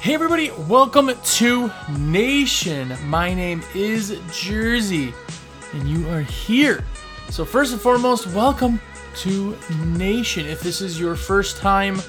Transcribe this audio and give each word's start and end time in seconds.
Hey 0.00 0.14
everybody, 0.14 0.50
welcome 0.66 1.10
to 1.22 1.70
Nation. 1.98 2.96
My 3.04 3.34
name 3.34 3.62
is 3.74 4.18
Jersey, 4.32 5.12
and 5.74 5.86
you 5.86 6.08
are 6.08 6.22
here. 6.22 6.82
So 7.28 7.44
first 7.44 7.72
and 7.72 7.80
foremost, 7.82 8.26
welcome 8.28 8.80
to 9.16 9.58
Nation. 9.84 10.46
If 10.46 10.62
this 10.62 10.80
is 10.80 10.98
your 10.98 11.16
first 11.16 11.58
time 11.58 12.00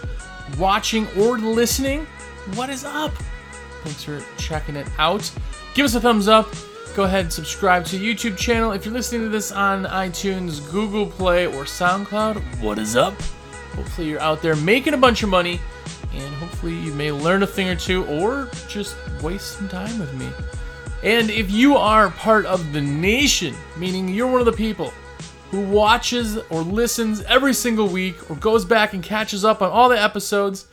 watching 0.58 1.06
or 1.18 1.38
listening, 1.38 2.08
what 2.56 2.70
is 2.70 2.86
up? 2.86 3.12
Thanks 3.84 4.06
for 4.06 4.24
checking 4.38 4.78
it 4.78 4.88
out. 4.98 5.30
Give 5.74 5.84
us 5.84 5.94
a 5.94 6.00
thumbs 6.00 6.30
up. 6.30 6.48
Go 6.96 7.04
ahead 7.04 7.26
and 7.26 7.34
subscribe 7.34 7.84
to 7.88 8.00
YouTube 8.00 8.38
channel. 8.38 8.72
If 8.72 8.86
you're 8.86 8.94
listening 8.94 9.24
to 9.24 9.30
this 9.30 9.52
on 9.52 9.84
iTunes, 9.84 10.72
Google 10.72 11.08
Play, 11.08 11.46
or 11.46 11.66
SoundCloud, 11.66 12.62
what 12.62 12.80
is 12.80 12.96
up? 12.96 13.22
Hopefully 13.76 14.08
you're 14.08 14.22
out 14.22 14.42
there 14.42 14.56
making 14.56 14.94
a 14.94 14.98
bunch 14.98 15.24
of 15.24 15.30
money 15.30 15.60
and 16.14 16.34
hopefully 16.36 16.74
you 16.74 16.94
may 16.94 17.12
learn 17.12 17.44
a 17.44 17.48
thing 17.48 17.70
or 17.70 17.76
two 17.76 18.06
or 18.06 18.50
just 18.68 18.96
waste 19.22 19.58
some 19.58 19.70
time 19.70 19.98
with 20.00 20.14
me. 20.14 20.30
And 21.04 21.30
if 21.30 21.50
you 21.50 21.78
are 21.78 22.10
part 22.12 22.46
of 22.46 22.74
the 22.74 22.82
nation, 22.82 23.56
meaning 23.78 24.08
you're 24.10 24.28
one 24.28 24.40
of 24.40 24.46
the 24.46 24.52
people 24.52 24.94
who 25.50 25.62
watches 25.62 26.38
or 26.50 26.62
listens 26.62 27.22
every 27.24 27.54
single 27.54 27.88
week 27.88 28.30
or 28.30 28.36
goes 28.36 28.66
back 28.66 28.94
and 28.94 29.04
catches 29.04 29.44
up 29.44 29.62
on 29.62 29.72
all 29.72 29.90
the 29.90 30.02
episodes, 30.02 30.68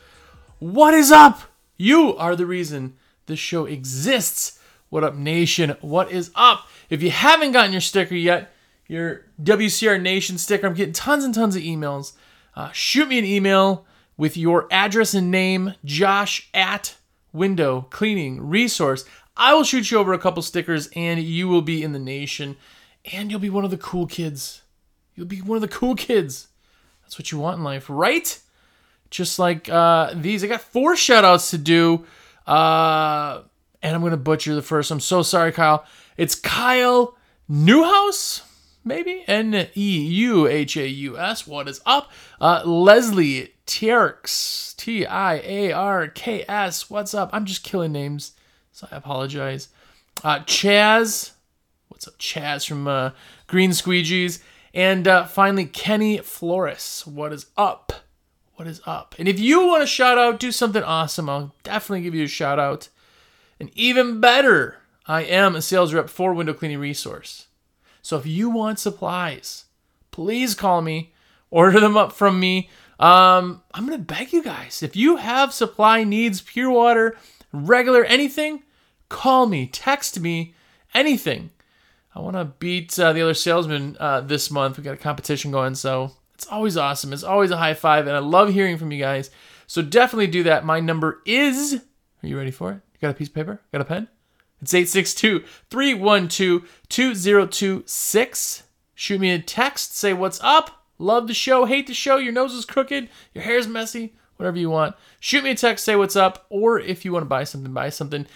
what 0.59 0.93
is 0.93 1.11
up? 1.11 1.41
You 1.77 2.15
are 2.17 2.35
the 2.35 2.45
reason 2.45 2.95
this 3.25 3.39
show 3.39 3.65
exists. 3.65 4.59
What 4.89 5.03
up, 5.03 5.15
nation? 5.15 5.75
What 5.81 6.11
is 6.11 6.31
up? 6.35 6.67
If 6.89 7.01
you 7.01 7.11
haven't 7.11 7.53
gotten 7.53 7.71
your 7.71 7.81
sticker 7.81 8.15
yet, 8.15 8.51
your 8.87 9.25
WCR 9.41 10.01
Nation 10.01 10.37
sticker, 10.37 10.67
I'm 10.67 10.73
getting 10.73 10.93
tons 10.93 11.23
and 11.23 11.33
tons 11.33 11.55
of 11.55 11.61
emails. 11.61 12.13
Uh, 12.55 12.71
shoot 12.71 13.07
me 13.07 13.19
an 13.19 13.25
email 13.25 13.85
with 14.19 14.35
your 14.35 14.67
address 14.69 15.13
and 15.13 15.31
name, 15.31 15.73
Josh 15.85 16.49
at 16.53 16.97
Window 17.31 17.87
Cleaning 17.89 18.45
Resource. 18.45 19.05
I 19.37 19.53
will 19.53 19.63
shoot 19.63 19.89
you 19.89 19.97
over 19.97 20.11
a 20.11 20.19
couple 20.19 20.43
stickers 20.43 20.89
and 20.93 21.21
you 21.21 21.47
will 21.47 21.61
be 21.61 21.81
in 21.81 21.93
the 21.93 21.99
nation 21.99 22.57
and 23.13 23.31
you'll 23.31 23.39
be 23.39 23.49
one 23.49 23.63
of 23.63 23.71
the 23.71 23.77
cool 23.77 24.05
kids. 24.07 24.63
You'll 25.15 25.25
be 25.25 25.41
one 25.41 25.55
of 25.55 25.61
the 25.61 25.69
cool 25.69 25.95
kids. 25.95 26.49
That's 27.01 27.17
what 27.17 27.31
you 27.31 27.39
want 27.39 27.59
in 27.59 27.63
life, 27.63 27.85
right? 27.87 28.37
Just 29.09 29.39
like 29.39 29.69
uh, 29.69 30.13
these. 30.13 30.43
I 30.43 30.47
got 30.47 30.61
four 30.61 30.97
shout 30.97 31.23
outs 31.23 31.51
to 31.51 31.57
do. 31.57 32.05
Uh, 32.45 33.43
and 33.81 33.95
I'm 33.95 34.01
going 34.01 34.11
to 34.11 34.17
butcher 34.17 34.53
the 34.53 34.61
first. 34.61 34.91
I'm 34.91 34.99
so 34.99 35.21
sorry, 35.21 35.53
Kyle. 35.53 35.85
It's 36.17 36.35
Kyle 36.35 37.15
Newhouse, 37.47 38.41
maybe? 38.89 39.23
N 39.27 39.67
E 39.77 40.01
U 40.01 40.47
H 40.47 40.75
A 40.75 40.87
U 40.87 41.17
S. 41.17 41.47
What 41.47 41.69
is 41.69 41.79
up? 41.85 42.11
Uh, 42.41 42.63
Leslie 42.65 43.53
Tiarks, 43.65 44.75
T 44.75 45.05
I 45.05 45.35
A 45.35 45.71
R 45.71 46.07
K 46.07 46.43
S. 46.49 46.89
What's 46.89 47.13
up? 47.13 47.29
I'm 47.31 47.45
just 47.45 47.63
killing 47.63 47.93
names, 47.93 48.33
so 48.73 48.87
I 48.91 48.97
apologize. 48.97 49.69
Uh, 50.23 50.39
Chaz, 50.39 51.31
what's 51.87 52.07
up, 52.07 52.17
Chaz 52.17 52.67
from 52.67 52.87
uh, 52.87 53.11
Green 53.47 53.69
Squeegees, 53.69 54.41
and 54.73 55.07
uh, 55.07 55.25
finally 55.25 55.65
Kenny 55.65 56.17
Flores. 56.17 57.03
What 57.05 57.31
is 57.31 57.45
up? 57.55 57.93
What 58.55 58.67
is 58.67 58.81
up? 58.85 59.15
And 59.17 59.29
if 59.29 59.39
you 59.39 59.67
want 59.67 59.83
a 59.83 59.87
shout 59.87 60.17
out, 60.17 60.39
do 60.39 60.51
something 60.51 60.83
awesome. 60.83 61.29
I'll 61.29 61.55
definitely 61.63 62.01
give 62.01 62.15
you 62.15 62.25
a 62.25 62.27
shout 62.27 62.59
out. 62.59 62.89
And 63.59 63.69
even 63.75 64.19
better, 64.19 64.77
I 65.05 65.21
am 65.21 65.55
a 65.55 65.61
sales 65.61 65.93
rep 65.93 66.09
for 66.09 66.33
Window 66.33 66.53
Cleaning 66.53 66.79
Resource. 66.79 67.45
So 68.01 68.17
if 68.17 68.25
you 68.25 68.49
want 68.49 68.79
supplies, 68.79 69.65
please 70.11 70.55
call 70.55 70.81
me, 70.81 71.13
order 71.49 71.79
them 71.79 71.97
up 71.97 72.11
from 72.11 72.39
me. 72.39 72.69
Um, 72.99 73.61
I'm 73.73 73.85
gonna 73.85 73.97
beg 73.97 74.33
you 74.33 74.43
guys 74.43 74.83
if 74.83 74.95
you 74.95 75.17
have 75.17 75.53
supply 75.53 76.03
needs, 76.03 76.41
pure 76.41 76.69
water, 76.69 77.17
regular 77.51 78.03
anything, 78.03 78.63
call 79.07 79.45
me, 79.45 79.67
text 79.67 80.19
me, 80.19 80.53
anything. 80.93 81.51
I 82.15 82.21
want 82.21 82.35
to 82.35 82.45
beat 82.45 82.97
uh, 82.99 83.13
the 83.13 83.21
other 83.21 83.33
salesman 83.33 83.95
uh, 83.99 84.21
this 84.21 84.49
month. 84.49 84.77
We 84.77 84.83
got 84.83 84.95
a 84.95 84.97
competition 84.97 85.51
going, 85.51 85.75
so 85.75 86.11
it's 86.33 86.47
always 86.47 86.75
awesome. 86.75 87.13
It's 87.13 87.23
always 87.23 87.51
a 87.51 87.57
high 87.57 87.75
five, 87.75 88.07
and 88.07 88.15
I 88.15 88.19
love 88.19 88.51
hearing 88.51 88.77
from 88.77 88.91
you 88.91 88.99
guys. 88.99 89.29
So 89.67 89.81
definitely 89.81 90.27
do 90.27 90.43
that. 90.43 90.65
My 90.65 90.79
number 90.79 91.21
is. 91.25 91.81
Are 92.23 92.27
you 92.27 92.37
ready 92.37 92.51
for 92.51 92.71
it? 92.71 92.75
You 92.75 92.99
got 92.99 93.11
a 93.11 93.13
piece 93.13 93.27
of 93.27 93.35
paper? 93.35 93.61
Got 93.71 93.81
a 93.81 93.85
pen? 93.85 94.07
It's 94.61 94.73
862 94.73 95.43
312 95.69 96.69
2026. 96.89 98.63
Shoot 98.95 99.21
me 99.21 99.31
a 99.31 99.39
text. 99.39 99.95
Say 99.95 100.13
what's 100.13 100.41
up. 100.41 100.79
Love 101.01 101.27
the 101.27 101.33
show, 101.33 101.63
hate 101.63 101.87
the 101.87 101.93
show, 101.93 102.17
your 102.17 102.33
nose 102.33 102.53
is 102.53 102.65
crooked, 102.65 103.07
your 103.33 103.43
hair's 103.45 103.69
messy, 103.69 104.13
whatever 104.35 104.57
you 104.57 104.69
want. 104.69 104.95
Shoot 105.21 105.45
me 105.45 105.51
a 105.51 105.55
text, 105.55 105.85
say 105.85 105.95
what's 105.95 106.17
up, 106.17 106.45
or 106.49 106.77
if 106.77 107.05
you 107.05 107.13
want 107.13 107.23
to 107.23 107.29
buy 107.29 107.45
something, 107.45 107.71
buy 107.73 107.87
something. 107.87 108.27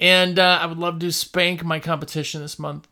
And 0.00 0.36
uh, 0.36 0.58
I 0.60 0.66
would 0.66 0.78
love 0.78 0.98
to 0.98 1.12
spank 1.12 1.64
my 1.64 1.78
competition 1.78 2.42
this 2.42 2.58
month 2.58 2.88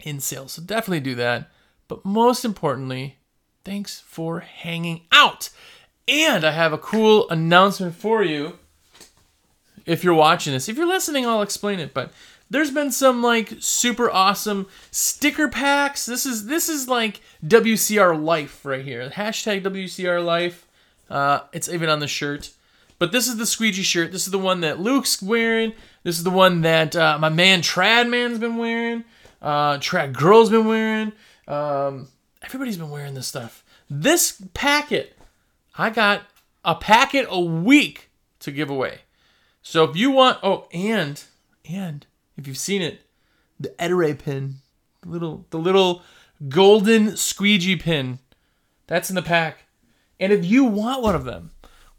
in 0.00 0.18
sales. 0.18 0.52
So 0.52 0.62
definitely 0.62 1.00
do 1.00 1.14
that. 1.16 1.50
But 1.88 2.06
most 2.06 2.44
importantly, 2.44 3.18
thanks 3.64 4.00
for 4.00 4.40
hanging 4.40 5.02
out. 5.12 5.50
And 6.06 6.42
I 6.42 6.52
have 6.52 6.72
a 6.72 6.78
cool 6.78 7.28
announcement 7.28 7.96
for 7.96 8.22
you 8.22 8.58
if 9.88 10.04
you're 10.04 10.14
watching 10.14 10.52
this. 10.52 10.68
If 10.68 10.76
you're 10.76 10.86
listening, 10.86 11.26
I'll 11.26 11.42
explain 11.42 11.80
it. 11.80 11.94
But 11.94 12.12
there's 12.50 12.70
been 12.70 12.92
some 12.92 13.22
like 13.22 13.54
super 13.58 14.10
awesome 14.10 14.66
sticker 14.90 15.48
packs. 15.48 16.06
This 16.06 16.26
is 16.26 16.46
this 16.46 16.68
is 16.68 16.88
like 16.88 17.20
WCR 17.44 18.22
Life 18.22 18.64
right 18.64 18.84
here. 18.84 19.08
Hashtag 19.10 19.62
WCR 19.64 20.24
Life. 20.24 20.66
Uh, 21.10 21.40
it's 21.52 21.68
even 21.68 21.88
on 21.88 22.00
the 22.00 22.06
shirt. 22.06 22.50
But 22.98 23.12
this 23.12 23.28
is 23.28 23.36
the 23.36 23.46
squeegee 23.46 23.82
shirt. 23.82 24.12
This 24.12 24.26
is 24.26 24.32
the 24.32 24.38
one 24.38 24.60
that 24.60 24.80
Luke's 24.80 25.22
wearing. 25.22 25.72
This 26.02 26.18
is 26.18 26.24
the 26.24 26.30
one 26.30 26.62
that 26.62 26.94
uh, 26.94 27.16
my 27.18 27.28
man 27.28 27.62
Trad 27.62 28.08
Man's 28.08 28.38
been 28.38 28.56
wearing. 28.56 29.04
Uh, 29.40 29.78
Trad 29.78 30.12
Girl's 30.12 30.50
been 30.50 30.66
wearing. 30.66 31.12
Um, 31.46 32.08
everybody's 32.42 32.76
been 32.76 32.90
wearing 32.90 33.14
this 33.14 33.28
stuff. 33.28 33.64
This 33.88 34.42
packet, 34.52 35.16
I 35.76 35.90
got 35.90 36.22
a 36.64 36.74
packet 36.74 37.26
a 37.30 37.40
week 37.40 38.10
to 38.40 38.50
give 38.50 38.68
away. 38.68 38.98
So 39.68 39.84
if 39.84 39.96
you 39.96 40.10
want, 40.10 40.38
oh, 40.42 40.66
and 40.72 41.22
and 41.68 42.06
if 42.38 42.46
you've 42.46 42.56
seen 42.56 42.80
it, 42.80 43.02
the 43.60 43.74
Ettore 43.78 44.14
pin, 44.14 44.54
the 45.02 45.10
little 45.10 45.44
the 45.50 45.58
little 45.58 46.00
golden 46.48 47.18
squeegee 47.18 47.76
pin, 47.76 48.18
that's 48.86 49.10
in 49.10 49.14
the 49.14 49.20
pack. 49.20 49.66
And 50.18 50.32
if 50.32 50.46
you 50.46 50.64
want 50.64 51.02
one 51.02 51.14
of 51.14 51.26
them, 51.26 51.50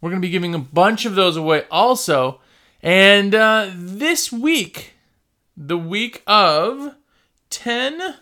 we're 0.01 0.09
gonna 0.09 0.19
be 0.19 0.31
giving 0.31 0.55
a 0.55 0.59
bunch 0.59 1.05
of 1.05 1.13
those 1.13 1.37
away 1.37 1.65
also. 1.69 2.41
And 2.81 3.35
uh, 3.35 3.69
this 3.75 4.31
week, 4.31 4.93
the 5.55 5.77
week 5.77 6.23
of 6.25 6.95
10, 7.51 8.15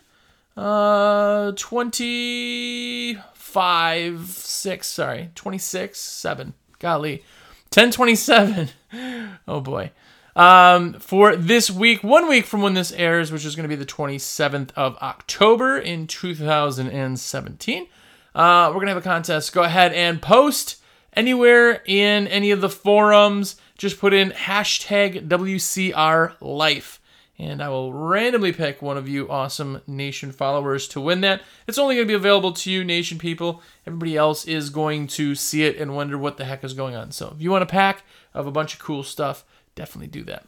uh, 0.57 1.53
25, 1.53 4.29
6, 4.29 4.87
sorry, 4.87 5.29
26, 5.35 5.97
7. 5.97 6.53
Golly. 6.79 7.23
1027. 7.69 8.71
Oh 9.47 9.61
boy 9.61 9.91
um, 10.37 10.93
for 10.93 11.35
this 11.35 11.71
week, 11.71 12.03
one 12.03 12.29
week 12.29 12.45
from 12.45 12.61
when 12.61 12.75
this 12.75 12.91
airs, 12.91 13.31
which 13.31 13.43
is 13.43 13.55
going 13.55 13.67
to 13.67 13.75
be 13.75 13.75
the 13.75 13.91
27th 13.91 14.69
of 14.75 14.95
October 14.97 15.79
in 15.79 16.05
2017. 16.05 17.87
Uh, 18.35 18.67
we're 18.67 18.75
going 18.75 18.85
to 18.85 18.93
have 18.93 18.97
a 18.97 19.01
contest. 19.01 19.51
Go 19.51 19.63
ahead 19.63 19.93
and 19.93 20.21
post 20.21 20.79
anywhere 21.13 21.81
in 21.87 22.27
any 22.27 22.51
of 22.51 22.61
the 22.61 22.69
forums. 22.69 23.55
Just 23.79 23.99
put 23.99 24.13
in 24.13 24.29
hashtag 24.29 25.27
WCR 25.27 26.35
Life. 26.39 27.01
And 27.39 27.61
I 27.61 27.69
will 27.69 27.93
randomly 27.93 28.51
pick 28.51 28.81
one 28.81 28.97
of 28.97 29.07
you 29.07 29.29
awesome 29.29 29.81
Nation 29.85 30.31
followers 30.31 30.87
to 30.89 31.01
win 31.01 31.21
that. 31.21 31.41
It's 31.67 31.77
only 31.77 31.95
going 31.95 32.07
to 32.07 32.11
be 32.11 32.15
available 32.15 32.51
to 32.53 32.71
you, 32.71 32.83
Nation 32.83 33.17
people. 33.17 33.61
Everybody 33.85 34.17
else 34.17 34.45
is 34.45 34.69
going 34.69 35.07
to 35.07 35.33
see 35.33 35.63
it 35.63 35.77
and 35.77 35.95
wonder 35.95 36.17
what 36.17 36.37
the 36.37 36.45
heck 36.45 36.63
is 36.63 36.73
going 36.73 36.95
on. 36.95 37.11
So 37.11 37.33
if 37.35 37.41
you 37.41 37.51
want 37.51 37.61
to 37.61 37.71
pack 37.71 38.03
of 38.37 38.47
a 38.47 38.51
bunch 38.51 38.75
of 38.75 38.79
cool 38.79 39.03
stuff, 39.03 39.43
definitely 39.75 40.07
do 40.07 40.23
that. 40.25 40.45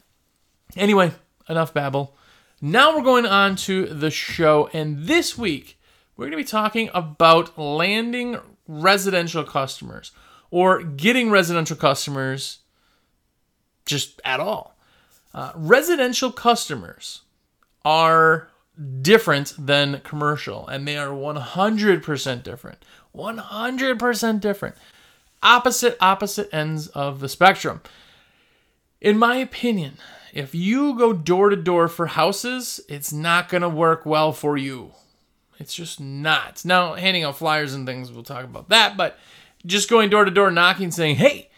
Anyway, 0.75 1.11
enough 1.49 1.73
babble. 1.73 2.15
Now 2.61 2.95
we're 2.95 3.03
going 3.03 3.25
on 3.25 3.55
to 3.57 3.87
the 3.87 4.11
show, 4.11 4.69
and 4.73 5.07
this 5.07 5.37
week 5.37 5.79
we're 6.15 6.25
going 6.25 6.31
to 6.31 6.37
be 6.37 6.43
talking 6.43 6.89
about 6.93 7.57
landing 7.57 8.37
residential 8.67 9.43
customers 9.43 10.11
or 10.51 10.83
getting 10.83 11.31
residential 11.31 11.75
customers 11.75 12.59
just 13.85 14.21
at 14.23 14.39
all. 14.39 14.77
Uh, 15.33 15.51
residential 15.55 16.31
customers 16.31 17.21
are 17.83 18.49
different 19.01 19.53
than 19.57 20.01
commercial, 20.01 20.67
and 20.67 20.87
they 20.87 20.97
are 20.97 21.09
100% 21.09 22.43
different. 22.43 22.85
100% 23.15 24.39
different. 24.39 24.75
Opposite, 25.41 25.97
opposite 26.01 26.49
ends 26.53 26.87
of 26.87 27.19
the 27.19 27.29
spectrum. 27.29 27.81
In 28.99 29.17
my 29.17 29.37
opinion, 29.37 29.97
if 30.33 30.53
you 30.53 30.97
go 30.97 31.13
door 31.13 31.49
to 31.49 31.55
door 31.55 31.87
for 31.87 32.07
houses, 32.07 32.81
it's 32.89 33.13
not 33.13 33.49
going 33.49 33.61
to 33.61 33.69
work 33.69 34.05
well 34.05 34.33
for 34.33 34.57
you. 34.57 34.91
It's 35.57 35.73
just 35.73 35.99
not. 35.99 36.63
Now, 36.65 36.93
handing 36.95 37.23
out 37.23 37.37
flyers 37.37 37.73
and 37.73 37.85
things, 37.85 38.11
we'll 38.11 38.23
talk 38.23 38.43
about 38.43 38.69
that, 38.69 38.97
but 38.97 39.17
just 39.65 39.89
going 39.89 40.09
door 40.09 40.25
to 40.25 40.31
door 40.31 40.51
knocking 40.51 40.91
saying, 40.91 41.15
hey, 41.17 41.49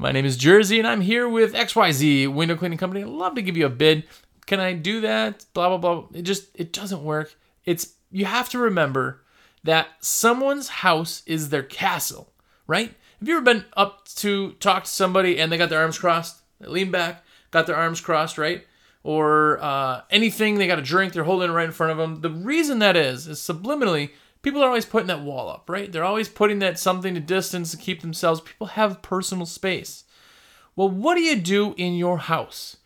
My 0.00 0.12
name 0.12 0.24
is 0.24 0.38
Jersey, 0.38 0.78
and 0.78 0.88
I'm 0.88 1.02
here 1.02 1.28
with 1.28 1.52
XYZ 1.52 2.32
Window 2.32 2.56
Cleaning 2.56 2.78
Company. 2.78 3.02
I'd 3.02 3.08
love 3.08 3.34
to 3.34 3.42
give 3.42 3.58
you 3.58 3.66
a 3.66 3.68
bid. 3.68 4.04
Can 4.46 4.58
I 4.58 4.72
do 4.72 5.02
that? 5.02 5.44
Blah 5.52 5.68
blah 5.68 5.76
blah. 5.76 6.06
It 6.14 6.22
just 6.22 6.46
it 6.54 6.72
doesn't 6.72 7.04
work. 7.04 7.36
It's 7.66 7.92
you 8.10 8.24
have 8.24 8.48
to 8.48 8.58
remember 8.58 9.20
that 9.62 9.88
someone's 10.00 10.68
house 10.68 11.22
is 11.26 11.50
their 11.50 11.62
castle, 11.62 12.32
right? 12.66 12.94
Have 13.20 13.28
you 13.28 13.36
ever 13.36 13.44
been 13.44 13.66
up 13.76 14.06
to 14.16 14.52
talk 14.52 14.84
to 14.84 14.90
somebody 14.90 15.38
and 15.38 15.52
they 15.52 15.58
got 15.58 15.68
their 15.68 15.82
arms 15.82 15.98
crossed? 15.98 16.42
They 16.58 16.68
lean 16.68 16.90
back, 16.90 17.22
got 17.50 17.66
their 17.66 17.76
arms 17.76 18.00
crossed, 18.00 18.38
right? 18.38 18.66
Or 19.02 19.62
uh, 19.62 20.02
anything, 20.08 20.56
they 20.56 20.66
got 20.66 20.78
a 20.78 20.82
drink, 20.82 21.12
they're 21.12 21.24
holding 21.24 21.50
it 21.50 21.52
right 21.52 21.66
in 21.66 21.72
front 21.72 21.92
of 21.92 21.98
them. 21.98 22.22
The 22.22 22.30
reason 22.30 22.78
that 22.78 22.96
is, 22.96 23.26
is 23.26 23.38
subliminally, 23.38 24.10
people 24.40 24.62
are 24.62 24.68
always 24.68 24.86
putting 24.86 25.08
that 25.08 25.20
wall 25.20 25.50
up, 25.50 25.68
right? 25.68 25.92
They're 25.92 26.02
always 26.04 26.30
putting 26.30 26.60
that 26.60 26.78
something 26.78 27.12
to 27.12 27.20
distance 27.20 27.72
to 27.72 27.76
keep 27.76 28.00
themselves. 28.00 28.40
People 28.40 28.68
have 28.68 29.02
personal 29.02 29.44
space. 29.44 30.04
Well, 30.74 30.88
what 30.88 31.16
do 31.16 31.20
you 31.20 31.36
do 31.36 31.74
in 31.76 31.94
your 31.94 32.16
house? 32.16 32.78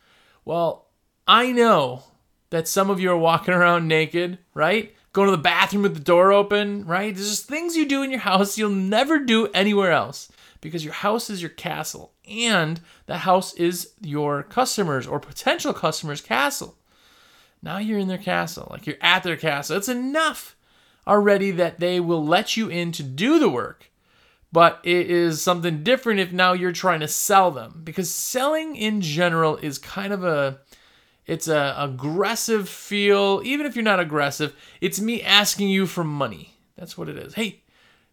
Well, 0.45 0.89
I 1.29 1.53
know 1.53 2.03
that 2.51 2.67
some 2.67 2.91
of 2.91 2.99
you 2.99 3.13
are 3.13 3.17
walking 3.17 3.55
around 3.55 3.87
naked, 3.87 4.39
right? 4.53 4.97
Going 5.15 5.29
to 5.29 5.37
the 5.37 5.39
bathroom 5.39 5.85
with 5.85 5.95
the 5.95 6.01
door 6.01 6.33
open, 6.33 6.85
right? 6.85 7.15
There's 7.15 7.31
just 7.31 7.49
things 7.49 7.77
you 7.77 7.87
do 7.87 8.03
in 8.03 8.11
your 8.11 8.21
house 8.21 8.59
you'll 8.59 8.69
never 8.71 9.21
do 9.21 9.47
anywhere 9.55 9.93
else 9.93 10.31
because 10.61 10.85
your 10.85 10.93
house 10.93 11.31
is 11.31 11.41
your 11.41 11.51
castle 11.51 12.13
and 12.29 12.81
the 13.07 13.19
house 13.19 13.55
is 13.55 13.93
your 14.01 14.43
customers 14.43 15.07
or 15.07 15.21
potential 15.21 15.73
customers' 15.73 16.21
castle. 16.21 16.77
Now 17.63 17.79
you're 17.79 17.99
in 17.99 18.09
their 18.09 18.19
castle, 18.19 18.67
like 18.71 18.87
you're 18.87 18.97
at 19.01 19.23
their 19.23 19.37
castle. 19.37 19.77
It's 19.77 19.89
enough 19.89 20.57
already 21.07 21.53
that 21.53 21.79
they 21.79 22.01
will 22.01 22.25
let 22.25 22.57
you 22.57 22.69
in 22.69 22.91
to 22.93 23.03
do 23.03 23.39
the 23.39 23.49
work. 23.49 23.91
But 24.53 24.81
it 24.83 25.11
is 25.11 25.43
something 25.43 25.83
different 25.83 26.21
if 26.21 26.33
now 26.33 26.53
you're 26.53 26.73
trying 26.73 27.01
to 27.01 27.09
sell 27.09 27.51
them 27.51 27.83
because 27.85 28.11
selling 28.11 28.75
in 28.75 29.01
general 29.01 29.57
is 29.59 29.79
kind 29.79 30.13
of 30.13 30.25
a 30.25 30.61
it's 31.27 31.49
a 31.49 31.75
aggressive 31.79 32.69
feel. 32.69 33.41
Even 33.45 33.67
if 33.67 33.77
you're 33.77 33.83
not 33.83 34.01
aggressive, 34.01 34.55
it's 34.81 35.01
me 35.01 35.23
asking 35.23 35.69
you 35.69 35.87
for 35.87 36.05
money. 36.05 36.55
That's 36.77 36.99
what 36.99 37.09
it 37.09 37.17
is. 37.17 37.35
Hey, 37.35 37.63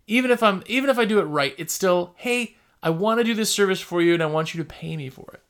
even 0.08 0.32
if 0.32 0.42
I'm 0.44 0.64
even 0.68 0.90
if 0.90 0.98
I 0.98 1.06
do 1.06 1.20
it 1.20 1.24
right, 1.24 1.54
it's 1.58 1.74
still, 1.74 2.14
hey, 2.18 2.56
I 2.84 2.90
want 2.90 3.20
to 3.20 3.24
do 3.24 3.34
this 3.34 3.52
service 3.52 3.82
for 3.82 4.02
you 4.02 4.14
and 4.14 4.24
I 4.24 4.28
want 4.28 4.54
you 4.54 4.64
to 4.64 4.68
pay 4.68 4.96
me 4.98 5.10
for 5.10 5.30
it. 5.34 5.42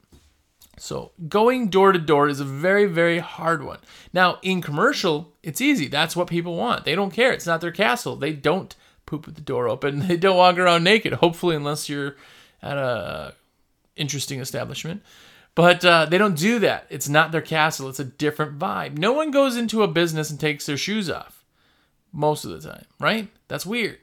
So 0.77 1.11
going 1.29 1.67
door 1.67 1.91
to 1.91 1.99
door 1.99 2.27
is 2.27 2.39
a 2.39 2.45
very, 2.45 2.85
very 2.85 3.19
hard 3.19 3.63
one. 3.63 3.77
Now, 4.13 4.39
in 4.41 4.61
commercial, 4.61 5.31
it's 5.43 5.61
easy. 5.61 5.87
That's 5.87 6.15
what 6.15 6.27
people 6.27 6.55
want. 6.55 6.85
They 6.85 6.95
don't 6.95 7.11
care. 7.11 7.31
It's 7.31 7.45
not 7.45 7.61
their 7.61 7.71
castle. 7.71 8.15
They 8.15 8.33
don't 8.33 8.75
poop 9.05 9.27
with 9.27 9.35
the 9.35 9.41
door 9.41 9.67
open. 9.67 9.99
They 10.07 10.17
don't 10.17 10.37
walk 10.37 10.57
around 10.57 10.83
naked, 10.83 11.13
hopefully, 11.13 11.55
unless 11.55 11.87
you're 11.87 12.15
at 12.63 12.77
a 12.77 13.35
interesting 13.95 14.39
establishment. 14.39 15.03
But 15.53 15.83
uh, 15.83 16.05
they 16.05 16.17
don't 16.17 16.37
do 16.37 16.59
that. 16.59 16.87
It's 16.89 17.09
not 17.09 17.31
their 17.31 17.41
castle. 17.41 17.89
It's 17.89 17.99
a 17.99 18.05
different 18.05 18.57
vibe. 18.57 18.97
No 18.97 19.11
one 19.11 19.31
goes 19.31 19.57
into 19.57 19.83
a 19.83 19.87
business 19.87 20.29
and 20.29 20.39
takes 20.39 20.65
their 20.65 20.77
shoes 20.77 21.09
off 21.09 21.43
most 22.13 22.45
of 22.45 22.51
the 22.51 22.69
time, 22.69 22.85
right? 22.99 23.27
That's 23.47 23.65
weird. 23.65 23.99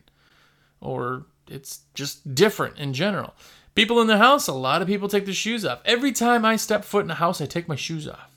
Or 0.81 1.27
it's 1.49 1.81
just 1.95 2.35
different 2.35 2.79
in 2.79 2.93
general. 2.93 3.35
People 3.75 4.00
in 4.00 4.09
the 4.09 4.19
house, 4.19 4.49
a 4.49 4.53
lot 4.53 4.83
of 4.83 4.89
people 4.89 5.09
take 5.09 5.25
their 5.25 5.35
shoes 5.35 5.65
off. 5.65 5.81
Every 5.85 6.12
time 6.12 6.45
I 6.45 6.56
step 6.56 6.85
foot 6.85 7.05
in 7.05 7.11
a 7.11 7.15
house, 7.15 7.41
I 7.41 7.47
take 7.47 7.69
my 7.69 7.77
shoes 7.77 8.09
off. 8.09 8.37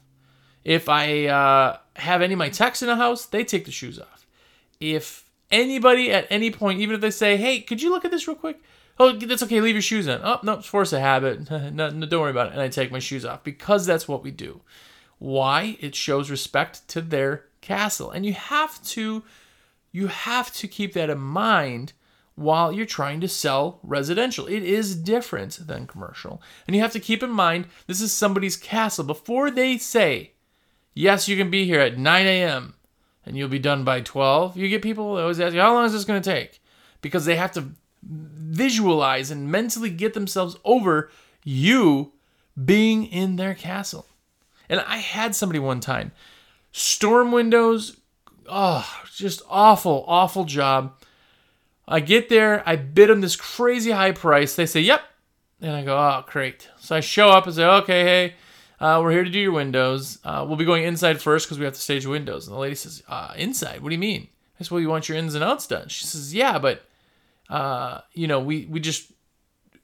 If 0.63 0.87
I 0.87 1.25
uh, 1.25 1.77
have 1.95 2.21
any 2.21 2.33
of 2.33 2.37
my 2.37 2.49
techs 2.49 2.83
in 2.83 2.89
a 2.89 2.95
house, 2.95 3.25
they 3.25 3.43
take 3.43 3.65
the 3.65 3.71
shoes 3.71 3.99
off. 3.99 4.27
If 4.79 5.29
anybody 5.49 6.11
at 6.11 6.27
any 6.29 6.51
point, 6.51 6.79
even 6.79 6.95
if 6.95 7.01
they 7.01 7.09
say, 7.09 7.37
"Hey, 7.37 7.59
could 7.61 7.81
you 7.81 7.89
look 7.89 8.05
at 8.05 8.11
this 8.11 8.27
real 8.27 8.35
quick?" 8.35 8.61
Oh, 8.99 9.13
that's 9.13 9.43
okay. 9.43 9.61
Leave 9.61 9.75
your 9.75 9.81
shoes 9.81 10.07
on. 10.07 10.21
Oh, 10.23 10.39
no, 10.43 10.53
it's 10.53 10.67
force 10.67 10.93
a 10.93 10.99
habit. 10.99 11.49
no, 11.51 11.89
no, 11.89 12.05
don't 12.05 12.21
worry 12.21 12.31
about 12.31 12.47
it. 12.47 12.53
And 12.53 12.61
I 12.61 12.67
take 12.67 12.91
my 12.91 12.99
shoes 12.99 13.25
off 13.25 13.43
because 13.43 13.85
that's 13.85 14.07
what 14.07 14.23
we 14.23 14.31
do. 14.31 14.61
Why? 15.19 15.77
It 15.79 15.95
shows 15.95 16.29
respect 16.31 16.87
to 16.89 17.01
their 17.01 17.45
castle, 17.61 18.09
and 18.09 18.25
you 18.25 18.33
have 18.33 18.83
to, 18.85 19.23
you 19.91 20.07
have 20.07 20.51
to 20.55 20.67
keep 20.67 20.93
that 20.93 21.11
in 21.11 21.19
mind 21.19 21.93
while 22.33 22.71
you're 22.71 22.87
trying 22.87 23.21
to 23.21 23.27
sell 23.27 23.79
residential. 23.83 24.47
It 24.47 24.63
is 24.63 24.95
different 24.95 25.67
than 25.67 25.85
commercial, 25.85 26.41
and 26.65 26.75
you 26.75 26.81
have 26.81 26.93
to 26.93 26.99
keep 26.99 27.21
in 27.21 27.29
mind 27.29 27.67
this 27.85 28.01
is 28.01 28.11
somebody's 28.11 28.57
castle 28.57 29.03
before 29.03 29.51
they 29.51 29.77
say, 29.77 30.31
"Yes, 30.95 31.27
you 31.27 31.37
can 31.37 31.51
be 31.51 31.65
here 31.65 31.79
at 31.79 31.97
9 31.97 32.25
a.m." 32.25 32.75
and 33.25 33.37
you'll 33.37 33.47
be 33.47 33.59
done 33.59 33.83
by 33.83 34.01
12. 34.01 34.57
You 34.57 34.67
get 34.67 34.81
people 34.81 35.17
always 35.17 35.39
ask 35.39 35.53
you, 35.53 35.61
"How 35.61 35.73
long 35.73 35.85
is 35.85 35.93
this 35.93 36.05
going 36.05 36.21
to 36.21 36.29
take?" 36.33 36.61
Because 37.01 37.25
they 37.25 37.35
have 37.35 37.51
to 37.53 37.69
visualize 38.03 39.31
and 39.31 39.51
mentally 39.51 39.89
get 39.89 40.13
themselves 40.13 40.57
over 40.63 41.09
you 41.43 42.13
being 42.63 43.05
in 43.05 43.35
their 43.35 43.53
castle. 43.53 44.05
And 44.69 44.79
I 44.81 44.97
had 44.97 45.35
somebody 45.35 45.59
one 45.59 45.79
time, 45.79 46.11
storm 46.71 47.31
windows, 47.31 47.97
oh, 48.47 48.87
just 49.13 49.41
awful, 49.49 50.05
awful 50.07 50.45
job. 50.45 50.93
I 51.87 51.99
get 51.99 52.29
there, 52.29 52.63
I 52.65 52.77
bid 52.77 53.09
them 53.09 53.21
this 53.21 53.35
crazy 53.35 53.91
high 53.91 54.13
price. 54.13 54.55
They 54.55 54.65
say, 54.65 54.81
yep. 54.81 55.01
And 55.61 55.75
I 55.75 55.83
go, 55.83 55.95
oh, 55.97 56.23
great. 56.27 56.69
So 56.79 56.95
I 56.95 57.01
show 57.01 57.29
up 57.29 57.45
and 57.45 57.55
say, 57.55 57.65
okay, 57.65 58.03
hey, 58.03 58.33
uh, 58.79 58.99
we're 59.03 59.11
here 59.11 59.23
to 59.23 59.29
do 59.29 59.39
your 59.39 59.51
windows. 59.51 60.17
Uh, 60.23 60.43
we'll 60.47 60.57
be 60.57 60.65
going 60.65 60.85
inside 60.85 61.21
first 61.21 61.45
because 61.45 61.59
we 61.59 61.65
have 61.65 61.75
to 61.75 61.79
stage 61.79 62.05
windows. 62.05 62.47
And 62.47 62.55
the 62.55 62.59
lady 62.59 62.75
says, 62.75 63.03
uh, 63.07 63.33
inside? 63.35 63.81
What 63.81 63.89
do 63.89 63.95
you 63.95 63.99
mean? 63.99 64.27
I 64.59 64.63
said, 64.63 64.71
well, 64.71 64.81
you 64.81 64.89
want 64.89 65.07
your 65.07 65.17
ins 65.17 65.35
and 65.35 65.43
outs 65.43 65.67
done. 65.67 65.87
She 65.87 66.05
says, 66.05 66.33
yeah, 66.33 66.57
but 66.57 66.83
uh, 67.51 68.01
you 68.13 68.27
know, 68.27 68.39
we 68.39 68.65
we 68.65 68.79
just 68.79 69.11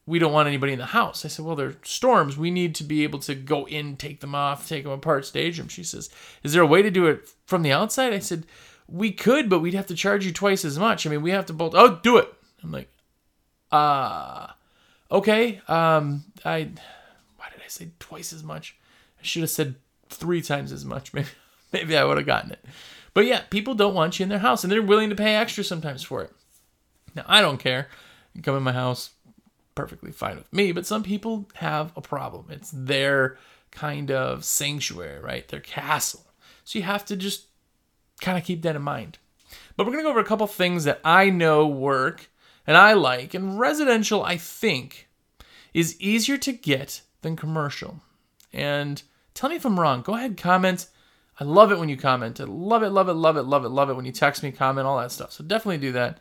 we 0.08 0.20
don't 0.20 0.32
want 0.32 0.48
anybody 0.48 0.72
in 0.72 0.80
the 0.80 0.86
house. 0.86 1.26
I 1.26 1.28
said, 1.28 1.46
well, 1.46 1.58
they're 1.58 1.76
storms. 1.84 2.38
We 2.38 2.50
need 2.50 2.74
to 2.76 2.86
be 2.86 3.04
able 3.04 3.20
to 3.20 3.36
go 3.36 3.68
in, 3.68 3.98
take 3.98 4.22
them 4.22 4.34
off, 4.34 4.68
take 4.68 4.84
them 4.84 4.94
apart, 4.94 5.26
stage 5.26 5.58
them. 5.58 5.68
She 5.68 5.84
says, 5.84 6.10
is 6.44 6.54
there 6.54 6.64
a 6.64 6.68
way 6.68 6.82
to 6.82 6.90
do 6.90 7.08
it 7.08 7.30
from 7.46 7.62
the 7.62 7.74
outside? 7.74 8.14
I 8.14 8.20
said, 8.20 8.46
we 8.88 9.12
could, 9.12 9.50
but 9.50 9.60
we'd 9.60 9.74
have 9.74 9.88
to 9.88 9.96
charge 9.96 10.26
you 10.26 10.32
twice 10.32 10.64
as 10.64 10.80
much. 10.80 11.06
I 11.06 11.10
mean, 11.10 11.22
we 11.22 11.32
have 11.32 11.46
to 11.48 11.54
bolt. 11.54 11.74
Oh, 11.76 12.00
do 12.02 12.16
it. 12.18 12.34
I'm 12.64 12.72
like, 12.72 12.90
uh, 13.70 14.48
okay. 15.12 15.62
Um, 15.68 16.24
I, 16.46 16.70
why 17.36 17.50
did 17.52 17.62
I 17.64 17.68
say 17.68 17.90
twice 18.00 18.32
as 18.32 18.44
much? 18.44 18.78
I 19.20 19.24
should 19.24 19.42
have 19.42 19.50
said 19.50 19.76
three 20.10 20.42
times 20.42 20.72
as 20.72 20.86
much. 20.86 21.14
Maybe, 21.14 21.28
maybe 21.74 21.98
I 21.98 22.06
would 22.06 22.16
have 22.16 22.26
gotten 22.26 22.52
it. 22.52 22.64
But 23.14 23.26
yeah, 23.26 23.42
people 23.50 23.74
don't 23.74 23.94
want 23.94 24.20
you 24.20 24.24
in 24.24 24.30
their 24.30 24.40
house, 24.40 24.64
and 24.64 24.72
they're 24.72 24.82
willing 24.82 25.10
to 25.10 25.16
pay 25.16 25.36
extra 25.36 25.66
sometimes 25.66 26.02
for 26.02 26.22
it. 26.22 26.32
Now, 27.18 27.26
I 27.28 27.42
don't 27.42 27.58
care. 27.58 27.90
You 28.34 28.42
come 28.42 28.56
in 28.56 28.64
my 28.64 28.72
house, 28.72 29.10
perfectly 29.76 30.12
fine 30.12 30.38
with 30.38 30.52
me, 30.54 30.72
but 30.72 30.86
some 30.86 31.04
people 31.04 31.50
have 31.56 31.92
a 31.98 32.02
problem. 32.02 32.46
It's 32.50 32.72
their 32.72 33.38
kind 33.72 34.12
of 34.12 34.46
sanctuary, 34.46 35.20
right? 35.20 35.48
Their 35.48 35.60
castle. 35.60 36.26
So 36.64 36.80
you 36.80 36.84
have 36.84 37.06
to 37.06 37.16
just 37.16 37.48
kind 38.22 38.38
of 38.38 38.44
keep 38.44 38.62
that 38.62 38.76
in 38.76 38.82
mind. 38.82 39.18
But 39.76 39.86
we're 39.86 39.94
going 39.94 40.04
to 40.04 40.08
go 40.08 40.12
over 40.12 40.20
a 40.20 40.26
couple 40.26 40.48
things 40.48 40.84
that 40.84 41.02
I 41.04 41.30
know 41.30 41.68
work 41.68 42.30
and 42.66 42.78
I 42.78 42.94
like. 42.94 43.34
And 43.34 43.60
residential, 43.60 44.24
I 44.24 44.38
think, 44.38 45.08
is 45.74 46.00
easier 46.00 46.38
to 46.38 46.52
get 46.52 47.02
than 47.22 47.36
commercial. 47.36 48.02
And 48.54 49.02
tell 49.34 49.50
me 49.50 49.56
if 49.56 49.66
I'm 49.66 49.80
wrong. 49.80 50.02
Go 50.02 50.16
ahead, 50.16 50.38
comment. 50.38 50.88
I 51.40 51.44
love 51.44 51.72
it 51.72 51.80
when 51.80 51.90
you 51.90 51.98
comment. 51.98 52.42
I 52.42 52.46
love 52.46 52.84
it, 52.84 52.90
love 52.90 53.10
it, 53.10 53.14
love 53.14 53.38
it, 53.38 53.44
love 53.44 53.66
it, 53.66 53.70
love 53.70 53.90
it 53.90 53.96
when 53.96 54.06
you 54.06 54.12
text 54.12 54.44
me, 54.44 54.52
comment, 54.52 54.88
all 54.88 54.98
that 55.00 55.12
stuff. 55.12 55.32
So 55.32 55.44
definitely 55.44 55.78
do 55.78 55.92
that. 55.94 56.20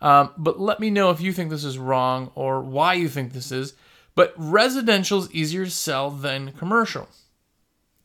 Um, 0.00 0.30
but 0.36 0.60
let 0.60 0.80
me 0.80 0.90
know 0.90 1.10
if 1.10 1.20
you 1.20 1.32
think 1.32 1.50
this 1.50 1.64
is 1.64 1.78
wrong 1.78 2.30
or 2.34 2.60
why 2.60 2.94
you 2.94 3.08
think 3.08 3.32
this 3.32 3.50
is. 3.50 3.74
But 4.14 4.34
residential 4.36 5.20
is 5.20 5.32
easier 5.32 5.64
to 5.64 5.70
sell 5.70 6.10
than 6.10 6.52
commercial. 6.52 7.08